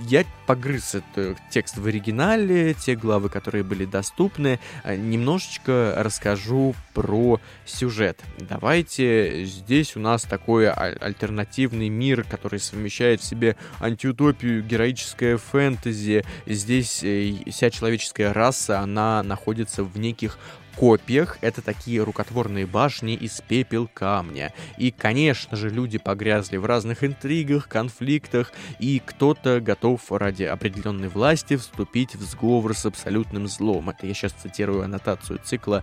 я 0.08 0.24
погрыз 0.46 0.94
этот 0.94 1.38
текст 1.50 1.76
в 1.76 1.86
оригинале, 1.86 2.74
те 2.74 2.96
главы, 2.96 3.28
которые 3.28 3.64
были 3.64 3.84
доступны. 3.84 4.58
Э, 4.84 4.96
немножечко 4.96 5.94
расскажу 5.96 6.74
про 6.94 7.40
сюжет. 7.64 8.20
Давайте, 8.38 9.44
здесь 9.44 9.96
у 9.96 10.00
нас 10.00 10.22
такой 10.22 10.70
альтернативный 10.70 11.88
мир, 11.88 12.24
который 12.24 12.60
совмещает 12.60 13.20
в 13.20 13.24
себе 13.24 13.56
антиутопию, 13.80 14.62
героическое 14.62 15.36
фэнтези. 15.36 16.24
Здесь 16.46 17.04
э, 17.04 17.34
вся 17.50 17.70
человеческая 17.70 18.32
раса, 18.32 18.80
она 18.80 19.22
находится 19.22 19.84
в 19.84 19.98
неких 19.98 20.38
копьях 20.78 21.38
это 21.40 21.60
такие 21.60 22.02
рукотворные 22.04 22.64
башни 22.64 23.14
из 23.14 23.40
пепел 23.40 23.88
камня. 23.92 24.52
И, 24.76 24.92
конечно 24.92 25.56
же, 25.56 25.70
люди 25.70 25.98
погрязли 25.98 26.56
в 26.56 26.64
разных 26.66 27.02
интригах, 27.02 27.68
конфликтах, 27.68 28.52
и 28.78 29.02
кто-то 29.04 29.60
готов 29.60 30.00
ради 30.12 30.44
определенной 30.44 31.08
власти 31.08 31.56
вступить 31.56 32.14
в 32.14 32.22
сговор 32.22 32.74
с 32.74 32.86
абсолютным 32.86 33.48
злом. 33.48 33.90
Это 33.90 34.06
я 34.06 34.14
сейчас 34.14 34.32
цитирую 34.32 34.82
аннотацию 34.82 35.40
цикла 35.44 35.82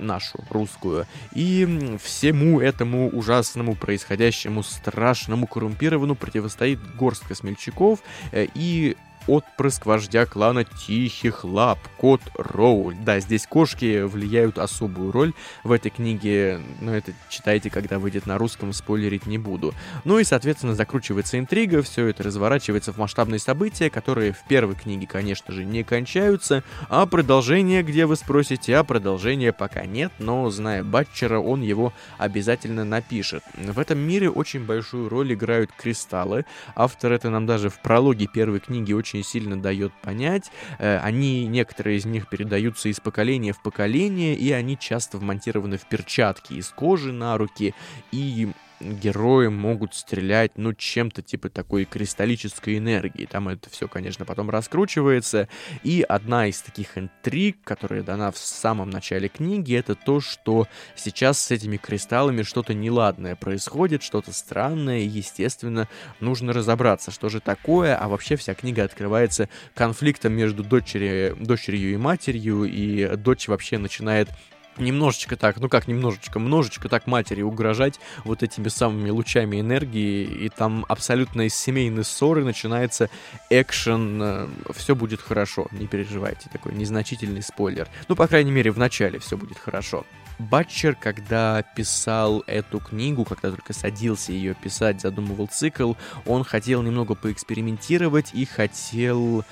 нашу, 0.00 0.44
русскую. 0.50 1.06
И 1.32 1.96
всему 2.02 2.60
этому 2.60 3.08
ужасному 3.10 3.76
происходящему, 3.76 4.64
страшному, 4.64 5.46
коррумпированному 5.46 6.16
противостоит 6.16 6.80
горстка 6.96 7.36
смельчаков, 7.36 8.00
э, 8.32 8.48
и 8.54 8.96
отпрыск 9.26 9.86
вождя 9.86 10.26
клана 10.26 10.64
Тихих 10.64 11.44
Лап, 11.44 11.78
кот 11.96 12.20
Роуль. 12.34 12.94
Да, 13.04 13.20
здесь 13.20 13.46
кошки 13.46 14.02
влияют 14.02 14.58
особую 14.58 15.12
роль 15.12 15.32
в 15.64 15.72
этой 15.72 15.90
книге, 15.90 16.60
но 16.80 16.94
это 16.94 17.12
читайте, 17.28 17.70
когда 17.70 17.98
выйдет 17.98 18.26
на 18.26 18.38
русском, 18.38 18.72
спойлерить 18.72 19.26
не 19.26 19.38
буду. 19.38 19.74
Ну 20.04 20.18
и, 20.18 20.24
соответственно, 20.24 20.74
закручивается 20.74 21.38
интрига, 21.38 21.82
все 21.82 22.06
это 22.06 22.22
разворачивается 22.22 22.92
в 22.92 22.98
масштабные 22.98 23.38
события, 23.38 23.90
которые 23.90 24.32
в 24.32 24.44
первой 24.48 24.74
книге, 24.74 25.06
конечно 25.06 25.52
же, 25.52 25.64
не 25.64 25.82
кончаются, 25.82 26.62
а 26.88 27.06
продолжение, 27.06 27.82
где 27.82 28.06
вы 28.06 28.16
спросите, 28.16 28.76
а 28.76 28.84
продолжения 28.84 29.52
пока 29.52 29.84
нет, 29.86 30.12
но, 30.18 30.48
зная 30.50 30.84
Батчера, 30.84 31.38
он 31.38 31.62
его 31.62 31.92
обязательно 32.18 32.84
напишет. 32.84 33.42
В 33.54 33.78
этом 33.78 33.98
мире 33.98 34.30
очень 34.30 34.64
большую 34.64 35.08
роль 35.08 35.34
играют 35.34 35.70
кристаллы, 35.72 36.44
автор 36.74 37.12
это 37.12 37.30
нам 37.30 37.46
даже 37.46 37.70
в 37.70 37.80
прологе 37.80 38.26
первой 38.26 38.60
книги 38.60 38.92
очень 38.92 39.15
очень 39.16 39.24
сильно 39.24 39.60
дает 39.60 39.92
понять. 40.02 40.50
Э, 40.78 40.98
они, 40.98 41.46
некоторые 41.46 41.98
из 41.98 42.04
них 42.04 42.28
передаются 42.28 42.88
из 42.88 43.00
поколения 43.00 43.52
в 43.52 43.62
поколение, 43.62 44.34
и 44.34 44.52
они 44.52 44.78
часто 44.78 45.18
вмонтированы 45.18 45.78
в 45.78 45.86
перчатки 45.86 46.54
из 46.54 46.68
кожи 46.68 47.12
на 47.12 47.38
руки, 47.38 47.74
и 48.12 48.48
герои 48.80 49.48
могут 49.48 49.94
стрелять, 49.94 50.52
ну, 50.56 50.72
чем-то 50.74 51.22
типа 51.22 51.48
такой 51.48 51.84
кристаллической 51.84 52.78
энергии. 52.78 53.26
Там 53.26 53.48
это 53.48 53.70
все, 53.70 53.88
конечно, 53.88 54.24
потом 54.24 54.50
раскручивается. 54.50 55.48
И 55.82 56.04
одна 56.06 56.46
из 56.46 56.60
таких 56.60 56.98
интриг, 56.98 57.58
которая 57.64 58.02
дана 58.02 58.30
в 58.30 58.38
самом 58.38 58.90
начале 58.90 59.28
книги, 59.28 59.74
это 59.74 59.94
то, 59.94 60.20
что 60.20 60.66
сейчас 60.94 61.40
с 61.40 61.50
этими 61.50 61.76
кристаллами 61.76 62.42
что-то 62.42 62.74
неладное 62.74 63.36
происходит, 63.36 64.02
что-то 64.02 64.32
странное, 64.32 65.00
и, 65.00 65.08
естественно, 65.08 65.88
нужно 66.20 66.52
разобраться, 66.52 67.10
что 67.10 67.28
же 67.28 67.40
такое, 67.40 67.96
а 67.96 68.08
вообще 68.08 68.36
вся 68.36 68.54
книга 68.54 68.84
открывается 68.84 69.48
конфликтом 69.74 70.32
между 70.32 70.62
дочери, 70.62 71.34
дочерью 71.38 71.92
и 71.92 71.96
матерью, 71.96 72.64
и 72.64 73.16
дочь 73.16 73.48
вообще 73.48 73.78
начинает 73.78 74.28
немножечко 74.78 75.36
так, 75.36 75.58
ну 75.58 75.68
как 75.68 75.88
немножечко, 75.88 76.38
множечко 76.38 76.88
так 76.88 77.06
матери 77.06 77.42
угрожать 77.42 78.00
вот 78.24 78.42
этими 78.42 78.68
самыми 78.68 79.10
лучами 79.10 79.60
энергии, 79.60 80.24
и 80.24 80.48
там 80.48 80.84
абсолютно 80.88 81.42
из 81.42 81.54
семейной 81.54 82.04
ссоры 82.04 82.44
начинается 82.44 83.10
экшен, 83.50 84.20
э, 84.22 84.48
все 84.74 84.94
будет 84.94 85.20
хорошо, 85.20 85.66
не 85.72 85.86
переживайте, 85.86 86.48
такой 86.50 86.74
незначительный 86.74 87.42
спойлер. 87.42 87.88
Ну, 88.08 88.16
по 88.16 88.26
крайней 88.26 88.52
мере, 88.52 88.70
в 88.70 88.78
начале 88.78 89.18
все 89.18 89.36
будет 89.36 89.58
хорошо. 89.58 90.04
Батчер, 90.38 90.94
когда 90.94 91.62
писал 91.62 92.44
эту 92.46 92.78
книгу, 92.78 93.24
когда 93.24 93.50
только 93.50 93.72
садился 93.72 94.32
ее 94.32 94.54
писать, 94.54 95.00
задумывал 95.00 95.46
цикл, 95.46 95.94
он 96.26 96.44
хотел 96.44 96.82
немного 96.82 97.14
поэкспериментировать 97.14 98.34
и 98.34 98.44
хотел 98.44 99.44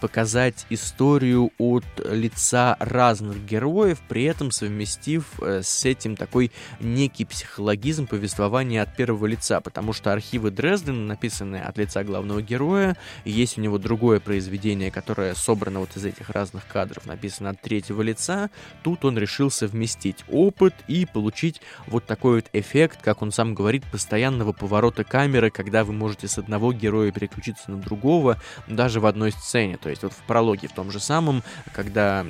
показать 0.00 0.66
историю 0.68 1.52
от 1.58 1.84
лица 2.10 2.76
разных 2.80 3.44
героев, 3.44 4.00
при 4.08 4.24
этом 4.24 4.50
совместив 4.72 5.26
э, 5.40 5.62
с 5.62 5.84
этим 5.84 6.16
такой 6.16 6.50
некий 6.80 7.24
психологизм 7.24 8.06
повествования 8.06 8.82
от 8.82 8.96
первого 8.96 9.26
лица, 9.26 9.60
потому 9.60 9.92
что 9.92 10.12
архивы 10.12 10.50
Дрездена, 10.50 11.06
написанные 11.06 11.62
от 11.62 11.76
лица 11.76 12.02
главного 12.04 12.40
героя, 12.40 12.96
есть 13.24 13.58
у 13.58 13.60
него 13.60 13.78
другое 13.78 14.18
произведение, 14.18 14.90
которое 14.90 15.34
собрано 15.34 15.80
вот 15.80 15.96
из 15.96 16.04
этих 16.04 16.30
разных 16.30 16.66
кадров, 16.66 17.06
написано 17.06 17.50
от 17.50 17.60
третьего 17.60 18.02
лица, 18.02 18.50
тут 18.82 19.04
он 19.04 19.18
решил 19.18 19.50
совместить 19.50 20.24
опыт 20.28 20.74
и 20.88 21.06
получить 21.06 21.60
вот 21.86 22.06
такой 22.06 22.36
вот 22.36 22.46
эффект, 22.52 23.00
как 23.02 23.20
он 23.22 23.30
сам 23.30 23.54
говорит, 23.54 23.84
постоянного 23.92 24.52
поворота 24.52 25.04
камеры, 25.04 25.50
когда 25.50 25.84
вы 25.84 25.92
можете 25.92 26.28
с 26.28 26.38
одного 26.38 26.72
героя 26.72 27.12
переключиться 27.12 27.70
на 27.70 27.76
другого, 27.76 28.38
даже 28.66 29.00
в 29.00 29.06
одной 29.06 29.32
сцене, 29.32 29.76
то 29.76 29.90
есть 29.90 30.02
вот 30.02 30.12
в 30.12 30.22
прологе 30.26 30.68
в 30.68 30.72
том 30.72 30.90
же 30.90 31.00
самом, 31.00 31.42
когда 31.74 32.24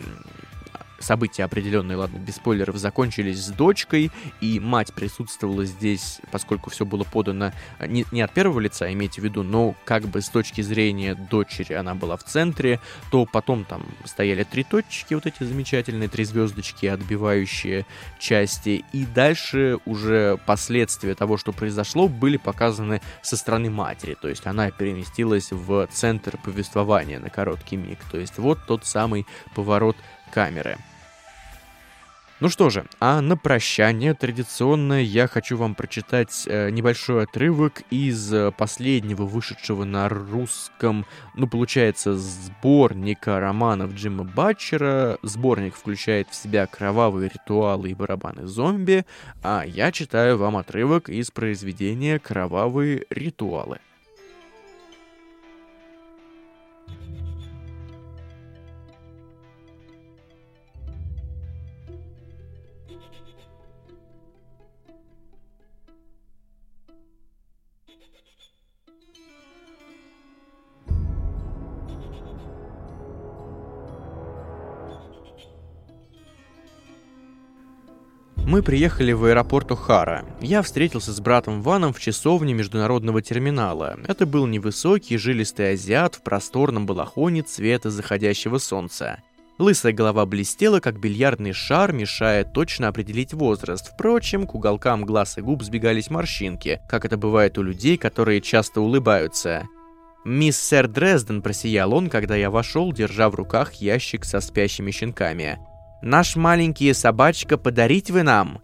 события 1.02 1.44
определенные, 1.44 1.96
ладно, 1.96 2.18
без 2.18 2.36
спойлеров, 2.36 2.76
закончились 2.76 3.44
с 3.44 3.50
дочкой, 3.50 4.10
и 4.40 4.60
мать 4.60 4.92
присутствовала 4.92 5.64
здесь, 5.64 6.20
поскольку 6.30 6.70
все 6.70 6.84
было 6.84 7.04
подано 7.04 7.52
э, 7.78 7.86
не, 7.86 8.04
не 8.12 8.22
от 8.22 8.32
первого 8.32 8.60
лица, 8.60 8.92
имейте 8.92 9.20
в 9.20 9.24
виду, 9.24 9.42
но 9.42 9.74
как 9.84 10.04
бы 10.04 10.20
с 10.20 10.28
точки 10.28 10.60
зрения 10.60 11.14
дочери 11.14 11.74
она 11.74 11.94
была 11.94 12.16
в 12.16 12.24
центре, 12.24 12.80
то 13.10 13.26
потом 13.26 13.64
там 13.64 13.84
стояли 14.04 14.44
три 14.44 14.64
точки, 14.64 15.14
вот 15.14 15.26
эти 15.26 15.42
замечательные 15.42 16.08
три 16.08 16.24
звездочки, 16.24 16.86
отбивающие 16.86 17.86
части, 18.18 18.84
и 18.92 19.04
дальше 19.04 19.78
уже 19.84 20.38
последствия 20.46 21.14
того, 21.14 21.36
что 21.36 21.52
произошло, 21.52 22.08
были 22.08 22.36
показаны 22.36 23.00
со 23.22 23.36
стороны 23.36 23.70
матери, 23.70 24.16
то 24.20 24.28
есть 24.28 24.46
она 24.46 24.70
переместилась 24.70 25.52
в 25.52 25.88
центр 25.92 26.38
повествования 26.38 27.18
на 27.18 27.30
короткий 27.30 27.76
миг, 27.76 27.98
то 28.10 28.18
есть 28.18 28.38
вот 28.38 28.58
тот 28.66 28.84
самый 28.86 29.26
поворот 29.54 29.96
камеры. 30.32 30.78
Ну 32.42 32.48
что 32.48 32.70
же, 32.70 32.86
а 32.98 33.20
на 33.20 33.36
прощание 33.36 34.14
традиционно 34.14 35.00
я 35.00 35.28
хочу 35.28 35.56
вам 35.56 35.76
прочитать 35.76 36.42
э, 36.48 36.70
небольшой 36.70 37.22
отрывок 37.22 37.82
из 37.90 38.34
э, 38.34 38.50
последнего 38.50 39.22
вышедшего 39.22 39.84
на 39.84 40.08
русском, 40.08 41.06
ну 41.36 41.46
получается, 41.46 42.16
сборника 42.16 43.38
романов 43.38 43.94
Джима 43.94 44.24
Батчера. 44.24 45.18
Сборник 45.22 45.76
включает 45.76 46.30
в 46.30 46.34
себя 46.34 46.66
кровавые 46.66 47.30
ритуалы 47.32 47.90
и 47.90 47.94
барабаны 47.94 48.48
зомби, 48.48 49.06
а 49.44 49.62
я 49.64 49.92
читаю 49.92 50.36
вам 50.36 50.56
отрывок 50.56 51.10
из 51.10 51.30
произведения 51.30 52.18
«Кровавые 52.18 53.06
ритуалы». 53.08 53.78
Мы 78.52 78.62
приехали 78.62 79.12
в 79.12 79.24
аэропорт 79.24 79.72
Охара. 79.72 80.26
Я 80.42 80.60
встретился 80.60 81.10
с 81.10 81.20
братом 81.20 81.62
Ваном 81.62 81.94
в 81.94 82.00
часовне 82.00 82.52
международного 82.52 83.22
терминала. 83.22 83.96
Это 84.06 84.26
был 84.26 84.46
невысокий, 84.46 85.16
жилистый 85.16 85.72
азиат 85.72 86.16
в 86.16 86.22
просторном 86.22 86.84
балахоне 86.84 87.40
цвета 87.44 87.88
заходящего 87.88 88.58
солнца. 88.58 89.22
Лысая 89.58 89.94
голова 89.94 90.26
блестела, 90.26 90.80
как 90.80 91.00
бильярдный 91.00 91.54
шар, 91.54 91.94
мешая 91.94 92.44
точно 92.44 92.88
определить 92.88 93.32
возраст. 93.32 93.90
Впрочем, 93.90 94.46
к 94.46 94.54
уголкам 94.54 95.06
глаз 95.06 95.38
и 95.38 95.40
губ 95.40 95.62
сбегались 95.62 96.10
морщинки, 96.10 96.82
как 96.90 97.06
это 97.06 97.16
бывает 97.16 97.56
у 97.56 97.62
людей, 97.62 97.96
которые 97.96 98.42
часто 98.42 98.82
улыбаются. 98.82 99.66
«Мисс 100.26 100.58
Сэр 100.58 100.88
Дрезден»,— 100.88 101.40
просиял 101.42 101.94
он, 101.94 102.10
когда 102.10 102.36
я 102.36 102.50
вошел, 102.50 102.92
держа 102.92 103.30
в 103.30 103.34
руках 103.34 103.72
ящик 103.76 104.26
со 104.26 104.40
спящими 104.40 104.90
щенками. 104.90 105.58
«Наш 106.02 106.34
маленький 106.34 106.92
собачка 106.94 107.56
подарить 107.56 108.10
вы 108.10 108.24
нам!» 108.24 108.60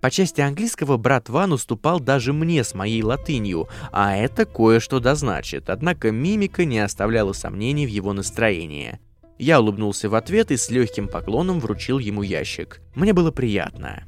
По 0.00 0.10
части 0.10 0.40
английского 0.40 0.96
брат 0.96 1.28
Ван 1.28 1.52
уступал 1.52 2.00
даже 2.00 2.32
мне 2.32 2.64
с 2.64 2.74
моей 2.74 3.04
латынью, 3.04 3.68
а 3.92 4.16
это 4.16 4.46
кое-что 4.46 4.98
дозначит, 4.98 5.70
однако 5.70 6.10
мимика 6.10 6.64
не 6.64 6.80
оставляла 6.80 7.34
сомнений 7.34 7.86
в 7.86 7.90
его 7.90 8.12
настроении. 8.12 8.98
Я 9.38 9.60
улыбнулся 9.60 10.10
в 10.10 10.16
ответ 10.16 10.50
и 10.50 10.56
с 10.56 10.70
легким 10.70 11.06
поклоном 11.06 11.60
вручил 11.60 12.00
ему 12.00 12.22
ящик. 12.22 12.80
Мне 12.96 13.12
было 13.12 13.30
приятно. 13.30 14.02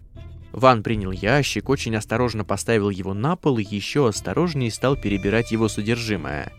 Ван 0.50 0.82
принял 0.82 1.12
ящик, 1.12 1.68
очень 1.68 1.94
осторожно 1.94 2.44
поставил 2.44 2.90
его 2.90 3.14
на 3.14 3.36
пол 3.36 3.58
и 3.58 3.64
еще 3.64 4.08
осторожнее 4.08 4.72
стал 4.72 4.96
перебирать 4.96 5.52
его 5.52 5.68
содержимое. 5.68 6.52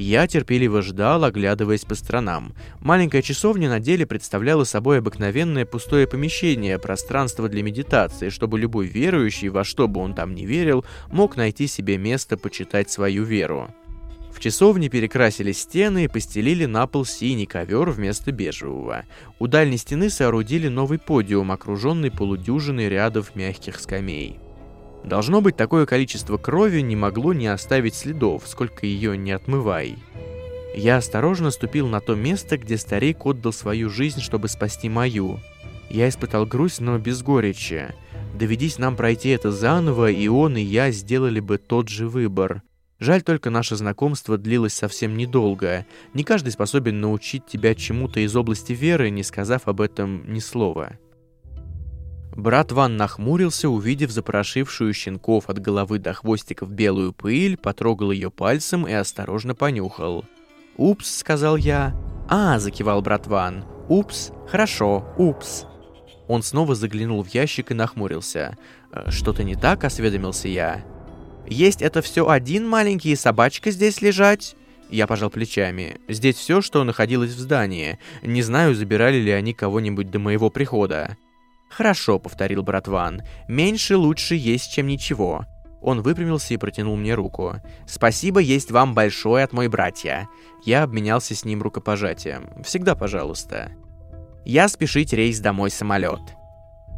Я 0.00 0.28
терпеливо 0.28 0.80
ждал, 0.80 1.24
оглядываясь 1.24 1.84
по 1.84 1.96
сторонам. 1.96 2.54
Маленькая 2.78 3.20
часовня 3.20 3.68
на 3.68 3.80
деле 3.80 4.06
представляла 4.06 4.62
собой 4.62 4.98
обыкновенное 4.98 5.66
пустое 5.66 6.06
помещение, 6.06 6.78
пространство 6.78 7.48
для 7.48 7.64
медитации, 7.64 8.28
чтобы 8.28 8.60
любой 8.60 8.86
верующий, 8.86 9.48
во 9.48 9.64
что 9.64 9.88
бы 9.88 10.00
он 10.00 10.14
там 10.14 10.36
ни 10.36 10.42
верил, 10.42 10.84
мог 11.10 11.36
найти 11.36 11.66
себе 11.66 11.98
место 11.98 12.36
почитать 12.36 12.88
свою 12.92 13.24
веру. 13.24 13.74
В 14.32 14.38
часовне 14.38 14.88
перекрасили 14.88 15.50
стены 15.50 16.04
и 16.04 16.08
постелили 16.08 16.66
на 16.66 16.86
пол 16.86 17.04
синий 17.04 17.46
ковер 17.46 17.90
вместо 17.90 18.30
бежевого. 18.30 19.04
У 19.40 19.48
дальней 19.48 19.78
стены 19.78 20.10
соорудили 20.10 20.68
новый 20.68 21.00
подиум, 21.00 21.50
окруженный 21.50 22.12
полудюжиной 22.12 22.88
рядов 22.88 23.34
мягких 23.34 23.80
скамей. 23.80 24.38
Должно 25.08 25.40
быть, 25.40 25.56
такое 25.56 25.86
количество 25.86 26.36
крови 26.36 26.80
не 26.80 26.94
могло 26.94 27.32
не 27.32 27.46
оставить 27.46 27.94
следов, 27.94 28.42
сколько 28.44 28.84
ее 28.84 29.16
не 29.16 29.32
отмывай. 29.32 29.96
Я 30.74 30.98
осторожно 30.98 31.50
ступил 31.50 31.88
на 31.88 32.00
то 32.00 32.14
место, 32.14 32.58
где 32.58 32.76
старик 32.76 33.24
отдал 33.24 33.54
свою 33.54 33.88
жизнь, 33.88 34.20
чтобы 34.20 34.48
спасти 34.48 34.90
мою. 34.90 35.40
Я 35.88 36.10
испытал 36.10 36.44
грусть, 36.44 36.82
но 36.82 36.98
без 36.98 37.22
горечи. 37.22 37.94
Доведись 38.38 38.76
нам 38.76 38.96
пройти 38.96 39.30
это 39.30 39.50
заново, 39.50 40.10
и 40.10 40.28
он, 40.28 40.58
и 40.58 40.60
я 40.60 40.90
сделали 40.90 41.40
бы 41.40 41.56
тот 41.56 41.88
же 41.88 42.06
выбор. 42.06 42.62
Жаль 42.98 43.22
только 43.22 43.48
наше 43.48 43.76
знакомство 43.76 44.36
длилось 44.36 44.74
совсем 44.74 45.16
недолго. 45.16 45.86
Не 46.12 46.22
каждый 46.22 46.52
способен 46.52 47.00
научить 47.00 47.46
тебя 47.46 47.74
чему-то 47.74 48.20
из 48.20 48.36
области 48.36 48.74
веры, 48.74 49.08
не 49.08 49.22
сказав 49.22 49.68
об 49.68 49.80
этом 49.80 50.30
ни 50.30 50.40
слова. 50.40 50.98
Брат 52.38 52.70
Ван 52.70 52.96
нахмурился, 52.96 53.68
увидев 53.68 54.12
запорошившую 54.12 54.94
щенков 54.94 55.50
от 55.50 55.58
головы 55.58 55.98
до 55.98 56.12
хвостиков 56.12 56.70
белую 56.70 57.12
пыль, 57.12 57.56
потрогал 57.56 58.12
ее 58.12 58.30
пальцем 58.30 58.86
и 58.86 58.92
осторожно 58.92 59.56
понюхал. 59.56 60.24
«Упс»,— 60.76 61.16
сказал 61.18 61.56
я. 61.56 61.96
«А»,— 62.28 62.58
закивал 62.60 63.02
брат 63.02 63.26
Ван. 63.26 63.64
«Упс, 63.88 64.30
хорошо, 64.46 65.04
упс». 65.18 65.66
Он 66.28 66.44
снова 66.44 66.76
заглянул 66.76 67.24
в 67.24 67.28
ящик 67.34 67.72
и 67.72 67.74
нахмурился. 67.74 68.56
«Э, 68.92 69.10
«Что-то 69.10 69.42
не 69.42 69.56
так?»— 69.56 69.82
осведомился 69.82 70.46
я. 70.46 70.84
Есть 71.48 71.82
это 71.82 72.02
все 72.02 72.28
один 72.28 72.68
маленький 72.68 73.16
собачка 73.16 73.72
здесь 73.72 74.00
лежать?» 74.00 74.54
Я 74.90 75.08
пожал 75.08 75.28
плечами. 75.28 75.96
Здесь 76.06 76.36
все, 76.36 76.60
что 76.60 76.84
находилось 76.84 77.32
в 77.32 77.40
здании. 77.40 77.98
Не 78.22 78.42
знаю, 78.42 78.76
забирали 78.76 79.16
ли 79.16 79.32
они 79.32 79.54
кого-нибудь 79.54 80.12
до 80.12 80.20
моего 80.20 80.50
прихода. 80.50 81.16
«Хорошо»,— 81.70 82.18
повторил 82.20 82.62
брат 82.62 82.88
Ван. 82.88 83.22
«Меньше 83.46 83.96
лучше 83.96 84.34
есть, 84.34 84.72
чем 84.72 84.86
ничего». 84.86 85.44
Он 85.80 86.02
выпрямился 86.02 86.54
и 86.54 86.56
протянул 86.56 86.96
мне 86.96 87.14
руку. 87.14 87.56
«Спасибо 87.86 88.40
есть 88.40 88.70
вам 88.70 88.94
большое 88.94 89.44
от 89.44 89.52
мой 89.52 89.68
братья». 89.68 90.28
Я 90.64 90.82
обменялся 90.82 91.34
с 91.34 91.44
ним 91.44 91.62
рукопожатием. 91.62 92.62
«Всегда 92.64 92.94
пожалуйста». 92.96 93.70
«Я 94.44 94.68
спешить 94.68 95.12
рейс 95.12 95.38
домой 95.38 95.70
самолет». 95.70 96.20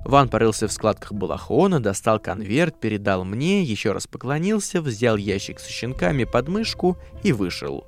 Ван 0.04 0.30
порылся 0.30 0.66
в 0.66 0.72
складках 0.72 1.12
балахона, 1.12 1.78
достал 1.78 2.18
конверт, 2.18 2.80
передал 2.80 3.24
мне, 3.24 3.62
еще 3.62 3.92
раз 3.92 4.06
поклонился, 4.06 4.80
взял 4.80 5.16
ящик 5.16 5.60
с 5.60 5.66
щенками 5.66 6.24
под 6.24 6.48
мышку 6.48 6.96
и 7.22 7.32
вышел. 7.32 7.86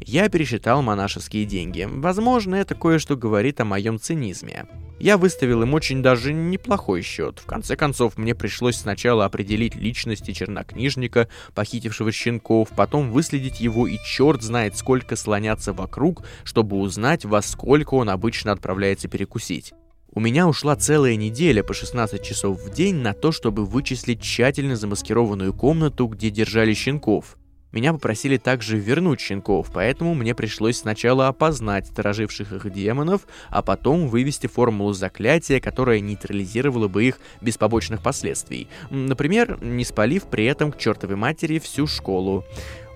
Я 0.00 0.28
пересчитал 0.28 0.82
монашеские 0.82 1.46
деньги. 1.46 1.88
Возможно, 1.90 2.54
это 2.54 2.74
кое-что 2.74 3.16
говорит 3.16 3.60
о 3.60 3.64
моем 3.64 3.98
цинизме. 3.98 4.66
Я 4.98 5.18
выставил 5.18 5.62
им 5.62 5.74
очень 5.74 6.02
даже 6.02 6.32
неплохой 6.32 7.02
счет. 7.02 7.38
В 7.38 7.46
конце 7.46 7.76
концов, 7.76 8.16
мне 8.16 8.34
пришлось 8.34 8.76
сначала 8.76 9.24
определить 9.24 9.74
личности 9.74 10.32
чернокнижника, 10.32 11.28
похитившего 11.54 12.12
щенков, 12.12 12.68
потом 12.74 13.10
выследить 13.10 13.60
его 13.60 13.86
и 13.86 13.98
черт 14.04 14.42
знает 14.42 14.76
сколько 14.76 15.16
слоняться 15.16 15.72
вокруг, 15.72 16.22
чтобы 16.44 16.78
узнать, 16.78 17.24
во 17.24 17.42
сколько 17.42 17.94
он 17.94 18.08
обычно 18.08 18.52
отправляется 18.52 19.08
перекусить. 19.08 19.74
У 20.12 20.20
меня 20.20 20.48
ушла 20.48 20.76
целая 20.76 21.16
неделя 21.16 21.62
по 21.62 21.74
16 21.74 22.22
часов 22.22 22.58
в 22.62 22.72
день 22.72 22.96
на 22.96 23.12
то, 23.12 23.32
чтобы 23.32 23.66
вычислить 23.66 24.22
тщательно 24.22 24.76
замаскированную 24.76 25.52
комнату, 25.52 26.06
где 26.06 26.30
держали 26.30 26.72
щенков. 26.72 27.36
Меня 27.76 27.92
попросили 27.92 28.38
также 28.38 28.78
вернуть 28.78 29.20
щенков, 29.20 29.70
поэтому 29.70 30.14
мне 30.14 30.34
пришлось 30.34 30.78
сначала 30.78 31.28
опознать 31.28 31.86
стороживших 31.86 32.50
их 32.50 32.72
демонов, 32.72 33.26
а 33.50 33.60
потом 33.60 34.08
вывести 34.08 34.46
формулу 34.46 34.94
заклятия, 34.94 35.60
которая 35.60 36.00
нейтрализировала 36.00 36.88
бы 36.88 37.04
их 37.04 37.18
без 37.42 37.58
побочных 37.58 38.00
последствий. 38.02 38.68
Например, 38.88 39.62
не 39.62 39.84
спалив 39.84 40.24
при 40.24 40.46
этом 40.46 40.72
к 40.72 40.78
чертовой 40.78 41.16
матери 41.16 41.58
всю 41.58 41.86
школу. 41.86 42.46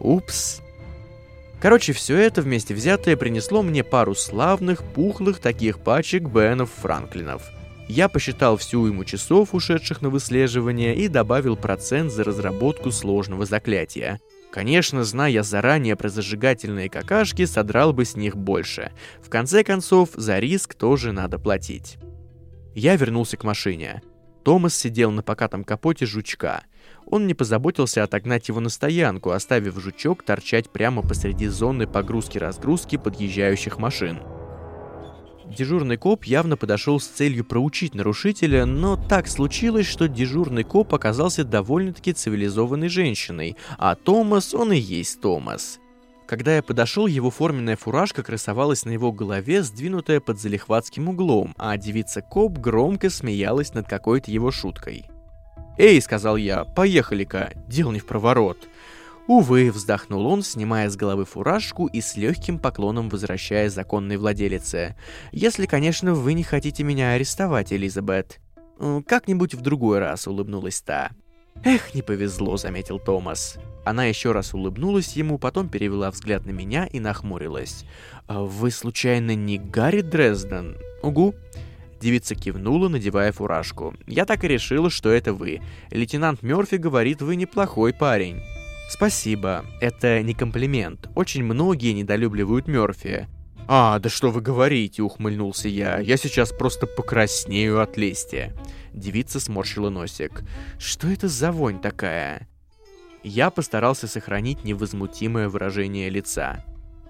Упс. 0.00 0.62
Короче, 1.60 1.92
все 1.92 2.16
это 2.16 2.40
вместе 2.40 2.72
взятое 2.72 3.18
принесло 3.18 3.60
мне 3.62 3.84
пару 3.84 4.14
славных, 4.14 4.82
пухлых 4.82 5.40
таких 5.40 5.80
пачек 5.80 6.22
Бенов 6.22 6.70
Франклинов. 6.80 7.42
Я 7.86 8.08
посчитал 8.08 8.56
всю 8.56 8.86
ему 8.86 9.04
часов, 9.04 9.52
ушедших 9.52 10.00
на 10.00 10.08
выслеживание, 10.08 10.96
и 10.96 11.08
добавил 11.08 11.56
процент 11.56 12.10
за 12.10 12.24
разработку 12.24 12.90
сложного 12.90 13.44
заклятия. 13.44 14.20
Конечно, 14.50 15.04
зная 15.04 15.42
заранее 15.42 15.94
про 15.94 16.08
зажигательные 16.08 16.90
какашки, 16.90 17.44
содрал 17.44 17.92
бы 17.92 18.04
с 18.04 18.16
них 18.16 18.36
больше. 18.36 18.92
В 19.22 19.28
конце 19.28 19.62
концов, 19.62 20.10
за 20.14 20.38
риск 20.38 20.74
тоже 20.74 21.12
надо 21.12 21.38
платить. 21.38 21.98
Я 22.74 22.96
вернулся 22.96 23.36
к 23.36 23.44
машине. 23.44 24.02
Томас 24.44 24.74
сидел 24.74 25.10
на 25.10 25.22
покатом 25.22 25.64
капоте 25.64 26.06
жучка. 26.06 26.62
Он 27.06 27.26
не 27.26 27.34
позаботился 27.34 28.02
отогнать 28.02 28.48
его 28.48 28.60
на 28.60 28.70
стоянку, 28.70 29.30
оставив 29.30 29.78
жучок 29.78 30.24
торчать 30.24 30.70
прямо 30.70 31.02
посреди 31.02 31.46
зоны 31.46 31.86
погрузки-разгрузки 31.86 32.96
подъезжающих 32.96 33.78
машин. 33.78 34.18
Дежурный 35.56 35.96
коп 35.96 36.24
явно 36.24 36.56
подошел 36.56 37.00
с 37.00 37.06
целью 37.06 37.44
проучить 37.44 37.94
нарушителя, 37.94 38.66
но 38.66 38.96
так 38.96 39.26
случилось, 39.26 39.86
что 39.86 40.06
дежурный 40.06 40.62
коп 40.62 40.94
оказался 40.94 41.44
довольно-таки 41.44 42.12
цивилизованной 42.12 42.88
женщиной, 42.88 43.56
а 43.76 43.96
Томас, 43.96 44.54
он 44.54 44.72
и 44.72 44.78
есть 44.78 45.20
Томас. 45.20 45.80
Когда 46.28 46.54
я 46.54 46.62
подошел, 46.62 47.08
его 47.08 47.30
форменная 47.30 47.76
фуражка 47.76 48.22
красовалась 48.22 48.84
на 48.84 48.90
его 48.90 49.10
голове, 49.10 49.64
сдвинутая 49.64 50.20
под 50.20 50.40
залихватским 50.40 51.08
углом, 51.08 51.54
а 51.58 51.76
девица-коп 51.76 52.52
громко 52.58 53.10
смеялась 53.10 53.74
над 53.74 53.88
какой-то 53.88 54.30
его 54.30 54.52
шуткой. 54.52 55.06
«Эй»,— 55.76 56.00
сказал 56.02 56.36
я,— 56.36 56.64
«поехали-ка, 56.76 57.52
дел 57.66 57.90
не 57.90 57.98
в 57.98 58.06
проворот». 58.06 58.69
Увы, 59.26 59.70
вздохнул 59.70 60.26
он, 60.26 60.42
снимая 60.42 60.88
с 60.90 60.96
головы 60.96 61.24
фуражку 61.24 61.86
и 61.86 62.00
с 62.00 62.16
легким 62.16 62.58
поклоном 62.58 63.08
возвращая 63.08 63.70
законной 63.70 64.16
владелице. 64.16 64.96
«Если, 65.30 65.66
конечно, 65.66 66.14
вы 66.14 66.32
не 66.32 66.42
хотите 66.42 66.82
меня 66.82 67.12
арестовать, 67.12 67.72
Элизабет». 67.72 68.40
«Как-нибудь 69.06 69.54
в 69.54 69.60
другой 69.60 69.98
раз»,— 69.98 70.26
улыбнулась 70.28 70.80
та. 70.80 71.10
«Эх, 71.62 71.94
не 71.94 72.02
повезло»,— 72.02 72.56
заметил 72.58 72.98
Томас. 72.98 73.58
Она 73.84 74.06
еще 74.06 74.32
раз 74.32 74.54
улыбнулась 74.54 75.14
ему, 75.16 75.38
потом 75.38 75.68
перевела 75.68 76.10
взгляд 76.10 76.46
на 76.46 76.50
меня 76.50 76.86
и 76.86 77.00
нахмурилась. 77.00 77.84
«А 78.26 78.42
«Вы, 78.42 78.70
случайно, 78.70 79.34
не 79.34 79.58
Гарри 79.58 80.00
Дрезден?» 80.00 80.78
«Угу». 81.02 81.34
Девица 82.00 82.34
кивнула, 82.34 82.88
надевая 82.88 83.32
фуражку. 83.32 83.94
«Я 84.06 84.24
так 84.24 84.42
и 84.44 84.48
решила, 84.48 84.88
что 84.88 85.10
это 85.10 85.34
вы. 85.34 85.60
Лейтенант 85.90 86.42
Мёрфи 86.42 86.76
говорит, 86.76 87.20
вы 87.20 87.36
неплохой 87.36 87.92
парень». 87.92 88.42
«Спасибо. 88.90 89.64
Это 89.80 90.20
не 90.20 90.34
комплимент. 90.34 91.08
Очень 91.14 91.44
многие 91.44 91.92
недолюбливают 91.92 92.66
Мёрфи». 92.66 93.28
«А, 93.68 94.00
да 94.00 94.08
что 94.08 94.32
вы 94.32 94.40
говорите»,— 94.40 95.00
ухмыльнулся 95.04 95.68
я. 95.68 96.00
«Я 96.00 96.16
сейчас 96.16 96.50
просто 96.50 96.88
покраснею 96.88 97.80
от 97.80 97.96
лести». 97.96 98.52
Девица 98.92 99.38
сморщила 99.38 99.90
носик. 99.90 100.42
«Что 100.80 101.06
это 101.06 101.28
за 101.28 101.52
вонь 101.52 101.80
такая?» 101.80 102.48
Я 103.22 103.50
постарался 103.50 104.08
сохранить 104.08 104.64
невозмутимое 104.64 105.48
выражение 105.48 106.10
лица. 106.10 106.64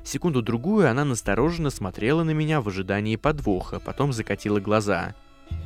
Секунду-другую 0.05 0.87
она 0.91 1.07
настороженно 1.07 1.71
смотрела 1.71 2.25
на 2.25 2.33
меня 2.33 2.61
в 2.61 2.69
ожидании 2.69 3.17
подвоха, 3.17 3.81
потом 3.81 4.13
закатила 4.13 4.61
глаза. 4.61 5.15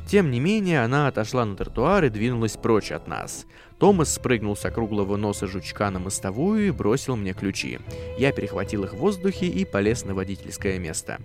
Тем 0.07 0.29
не 0.29 0.39
менее, 0.39 0.83
она 0.83 1.07
отошла 1.07 1.45
на 1.45 1.55
тротуар 1.55 2.05
и 2.05 2.09
двинулась 2.09 2.57
прочь 2.57 2.91
от 2.91 3.07
нас. 3.07 3.45
Томас 3.79 4.13
спрыгнул 4.13 4.55
с 4.55 4.63
округлого 4.63 5.17
носа 5.17 5.47
жучка 5.47 5.89
на 5.89 5.99
мостовую 5.99 6.67
и 6.67 6.71
бросил 6.71 7.15
мне 7.15 7.33
ключи. 7.33 7.79
Я 8.17 8.31
перехватил 8.31 8.83
их 8.83 8.93
в 8.93 8.97
воздухе 8.97 9.47
и 9.47 9.65
полез 9.65 10.05
на 10.05 10.13
водительское 10.13 10.79
место. 10.79 11.19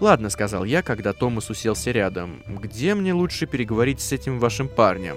«Ладно»,— 0.00 0.28
сказал 0.30 0.64
я, 0.64 0.82
когда 0.82 1.12
Томас 1.12 1.50
уселся 1.50 1.90
рядом. 1.90 2.42
«Где 2.48 2.94
мне 2.94 3.12
лучше 3.12 3.46
переговорить 3.46 4.00
с 4.00 4.12
этим 4.12 4.38
вашим 4.38 4.68
парнем?» 4.68 5.16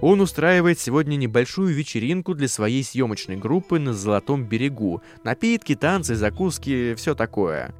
Он 0.00 0.20
устраивает 0.20 0.78
сегодня 0.78 1.16
небольшую 1.16 1.74
вечеринку 1.74 2.34
для 2.34 2.46
своей 2.46 2.84
съемочной 2.84 3.36
группы 3.36 3.80
на 3.80 3.92
Золотом 3.92 4.44
берегу. 4.44 5.02
Напитки, 5.24 5.74
танцы, 5.74 6.14
закуски, 6.14 6.94
все 6.94 7.16
такое. 7.16 7.74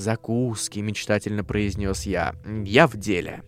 «Закуски»,— 0.00 0.78
мечтательно 0.80 1.44
произнес 1.44 2.04
я. 2.06 2.34
«Я 2.64 2.86
в 2.86 2.96
деле. 2.96 3.42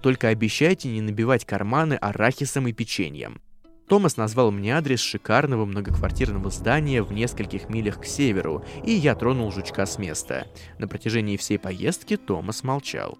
Только 0.00 0.28
обещайте 0.28 0.88
не 0.88 1.00
набивать 1.00 1.44
карманы 1.44 1.94
арахисом 1.94 2.66
и 2.66 2.72
печеньем». 2.72 3.40
Томас 3.88 4.16
назвал 4.16 4.50
мне 4.50 4.76
адрес 4.76 5.00
шикарного 5.00 5.64
многоквартирного 5.64 6.50
здания 6.50 7.02
в 7.02 7.12
нескольких 7.12 7.68
милях 7.68 8.00
к 8.00 8.04
северу, 8.04 8.64
и 8.84 8.92
я 8.92 9.14
тронул 9.14 9.50
жучка 9.50 9.86
с 9.86 9.98
места. 9.98 10.46
На 10.78 10.88
протяжении 10.88 11.36
всей 11.36 11.58
поездки 11.58 12.16
Томас 12.16 12.64
молчал. 12.64 13.18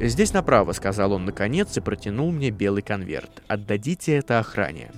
«Здесь 0.00 0.32
направо»,— 0.32 0.72
сказал 0.72 1.12
он 1.12 1.24
наконец 1.24 1.76
и 1.76 1.80
протянул 1.80 2.30
мне 2.32 2.50
белый 2.50 2.82
конверт. 2.82 3.42
«Отдадите 3.48 4.14
это 4.14 4.38
охране». 4.38 4.90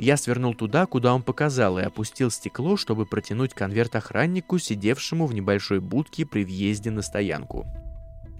Я 0.00 0.16
свернул 0.16 0.54
туда, 0.54 0.86
куда 0.86 1.14
он 1.14 1.22
показал, 1.22 1.78
и 1.78 1.82
опустил 1.82 2.30
стекло, 2.30 2.78
чтобы 2.78 3.04
протянуть 3.04 3.52
конверт 3.52 3.94
охраннику, 3.96 4.58
сидевшему 4.58 5.26
в 5.26 5.34
небольшой 5.34 5.80
будке 5.80 6.24
при 6.24 6.42
въезде 6.42 6.90
на 6.90 7.02
стоянку. 7.02 7.66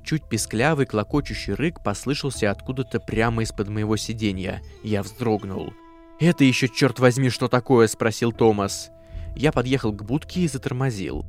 Чуть 0.03 0.27
песклявый, 0.27 0.87
клокочущий 0.87 1.53
рык 1.53 1.83
послышался 1.85 2.51
откуда-то 2.51 2.99
прямо 2.99 3.43
из-под 3.43 3.69
моего 3.69 3.99
сиденья. 3.99 4.63
Я 4.83 5.03
вздрогнул. 5.03 5.75
«Это 6.19 6.45
еще, 6.45 6.67
черт 6.67 6.99
возьми, 6.99 7.29
что 7.29 7.47
такое?»— 7.47 7.87
спросил 7.89 8.33
Томас. 8.33 8.89
Я 9.37 9.53
подъехал 9.53 9.93
к 9.93 10.03
будке 10.03 10.41
и 10.41 10.49
затормозил. 10.49 11.27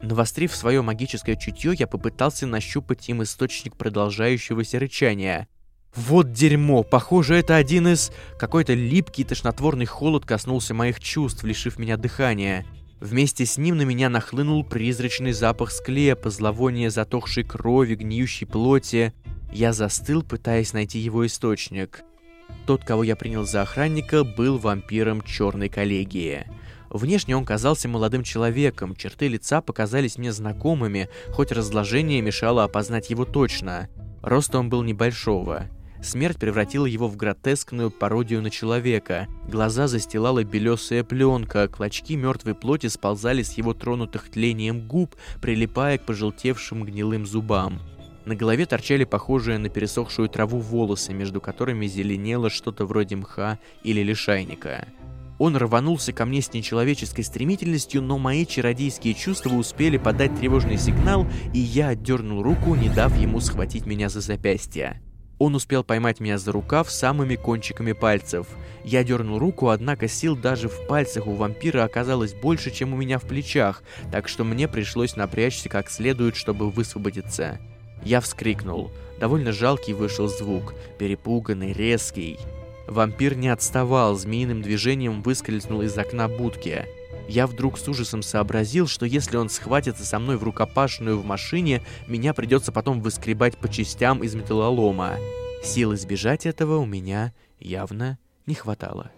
Навострив 0.00 0.54
свое 0.54 0.82
магическое 0.82 1.34
чутье, 1.34 1.72
я 1.76 1.88
попытался 1.88 2.46
нащупать 2.46 3.08
им 3.08 3.24
источник 3.24 3.76
продолжающегося 3.76 4.78
рычания. 4.78 5.48
Вот 5.96 6.32
дерьмо, 6.32 6.82
похоже, 6.82 7.36
это 7.36 7.56
один 7.56 7.88
из... 7.88 8.10
Какой-то 8.38 8.74
липкий 8.74 9.24
тошнотворный 9.24 9.86
холод 9.86 10.26
коснулся 10.26 10.74
моих 10.74 10.98
чувств, 10.98 11.44
лишив 11.44 11.78
меня 11.78 11.96
дыхания. 11.96 12.66
Вместе 13.00 13.46
с 13.46 13.58
ним 13.58 13.76
на 13.76 13.82
меня 13.82 14.08
нахлынул 14.08 14.64
призрачный 14.64 15.32
запах 15.32 15.70
склепа, 15.70 16.30
зловоние 16.30 16.90
затохшей 16.90 17.44
крови, 17.44 17.94
гниющей 17.94 18.46
плоти. 18.46 19.12
Я 19.52 19.72
застыл, 19.72 20.22
пытаясь 20.22 20.72
найти 20.72 20.98
его 20.98 21.24
источник. 21.26 22.02
Тот, 22.66 22.84
кого 22.84 23.04
я 23.04 23.14
принял 23.14 23.46
за 23.46 23.62
охранника, 23.62 24.24
был 24.24 24.58
вампиром 24.58 25.22
черной 25.22 25.68
коллегии. 25.68 26.44
Внешне 26.90 27.36
он 27.36 27.44
казался 27.44 27.88
молодым 27.88 28.22
человеком, 28.22 28.96
черты 28.96 29.28
лица 29.28 29.60
показались 29.60 30.16
мне 30.16 30.32
знакомыми, 30.32 31.08
хоть 31.30 31.52
разложение 31.52 32.20
мешало 32.20 32.64
опознать 32.64 33.10
его 33.10 33.24
точно. 33.24 33.88
Рост 34.22 34.54
он 34.54 34.70
был 34.70 34.82
небольшого. 34.82 35.68
Смерть 36.04 36.38
превратила 36.38 36.84
его 36.84 37.08
в 37.08 37.16
гротескную 37.16 37.90
пародию 37.90 38.42
на 38.42 38.50
человека. 38.50 39.26
Глаза 39.48 39.88
застилала 39.88 40.44
белесая 40.44 41.02
пленка, 41.02 41.66
клочки 41.66 42.14
мертвой 42.14 42.54
плоти 42.54 42.88
сползали 42.88 43.42
с 43.42 43.54
его 43.54 43.72
тронутых 43.72 44.30
тлением 44.30 44.86
губ, 44.86 45.16
прилипая 45.40 45.96
к 45.96 46.02
пожелтевшим 46.02 46.84
гнилым 46.84 47.24
зубам. 47.24 47.80
На 48.26 48.36
голове 48.36 48.66
торчали 48.66 49.04
похожие 49.04 49.56
на 49.56 49.70
пересохшую 49.70 50.28
траву 50.28 50.58
волосы, 50.58 51.14
между 51.14 51.40
которыми 51.40 51.86
зеленело 51.86 52.50
что-то 52.50 52.84
вроде 52.84 53.16
мха 53.16 53.58
или 53.82 54.02
лишайника. 54.02 54.86
Он 55.38 55.56
рванулся 55.56 56.12
ко 56.12 56.26
мне 56.26 56.42
с 56.42 56.52
нечеловеческой 56.52 57.24
стремительностью, 57.24 58.02
но 58.02 58.18
мои 58.18 58.44
чародейские 58.44 59.14
чувства 59.14 59.54
успели 59.54 59.96
подать 59.96 60.38
тревожный 60.38 60.76
сигнал, 60.76 61.26
и 61.54 61.58
я 61.58 61.88
отдернул 61.88 62.42
руку, 62.42 62.74
не 62.74 62.90
дав 62.90 63.16
ему 63.18 63.40
схватить 63.40 63.86
меня 63.86 64.10
за 64.10 64.20
запястье. 64.20 65.00
Он 65.38 65.54
успел 65.54 65.82
поймать 65.82 66.20
меня 66.20 66.38
за 66.38 66.52
рукав 66.52 66.90
самыми 66.90 67.36
кончиками 67.36 67.92
пальцев. 67.92 68.46
Я 68.84 69.02
дернул 69.02 69.38
руку, 69.38 69.68
однако 69.68 70.08
сил 70.08 70.36
даже 70.36 70.68
в 70.68 70.86
пальцах 70.86 71.26
у 71.26 71.32
вампира 71.32 71.84
оказалось 71.84 72.34
больше, 72.34 72.70
чем 72.70 72.92
у 72.92 72.96
меня 72.96 73.18
в 73.18 73.22
плечах, 73.22 73.82
так 74.12 74.28
что 74.28 74.44
мне 74.44 74.68
пришлось 74.68 75.16
напрячься 75.16 75.68
как 75.68 75.90
следует, 75.90 76.36
чтобы 76.36 76.70
высвободиться. 76.70 77.58
Я 78.04 78.20
вскрикнул. 78.20 78.90
Довольно 79.18 79.52
жалкий 79.52 79.94
вышел 79.94 80.28
звук, 80.28 80.74
перепуганный, 80.98 81.72
резкий. 81.72 82.38
Вампир 82.86 83.34
не 83.36 83.48
отставал, 83.48 84.16
змеиным 84.16 84.60
движением 84.60 85.22
выскользнул 85.22 85.82
из 85.82 85.96
окна 85.96 86.28
будки. 86.28 86.84
Я 87.28 87.46
вдруг 87.46 87.78
с 87.78 87.88
ужасом 87.88 88.22
сообразил, 88.22 88.86
что 88.86 89.06
если 89.06 89.36
он 89.36 89.48
схватится 89.48 90.04
со 90.04 90.18
мной 90.18 90.36
в 90.36 90.42
рукопашную 90.42 91.18
в 91.18 91.24
машине, 91.24 91.82
меня 92.06 92.34
придется 92.34 92.70
потом 92.70 93.00
выскребать 93.00 93.56
по 93.56 93.68
частям 93.68 94.22
из 94.22 94.34
металлолома. 94.34 95.16
Сил 95.62 95.94
избежать 95.94 96.44
этого 96.44 96.76
у 96.76 96.84
меня 96.84 97.32
явно 97.58 98.18
не 98.46 98.54
хватало. 98.54 99.10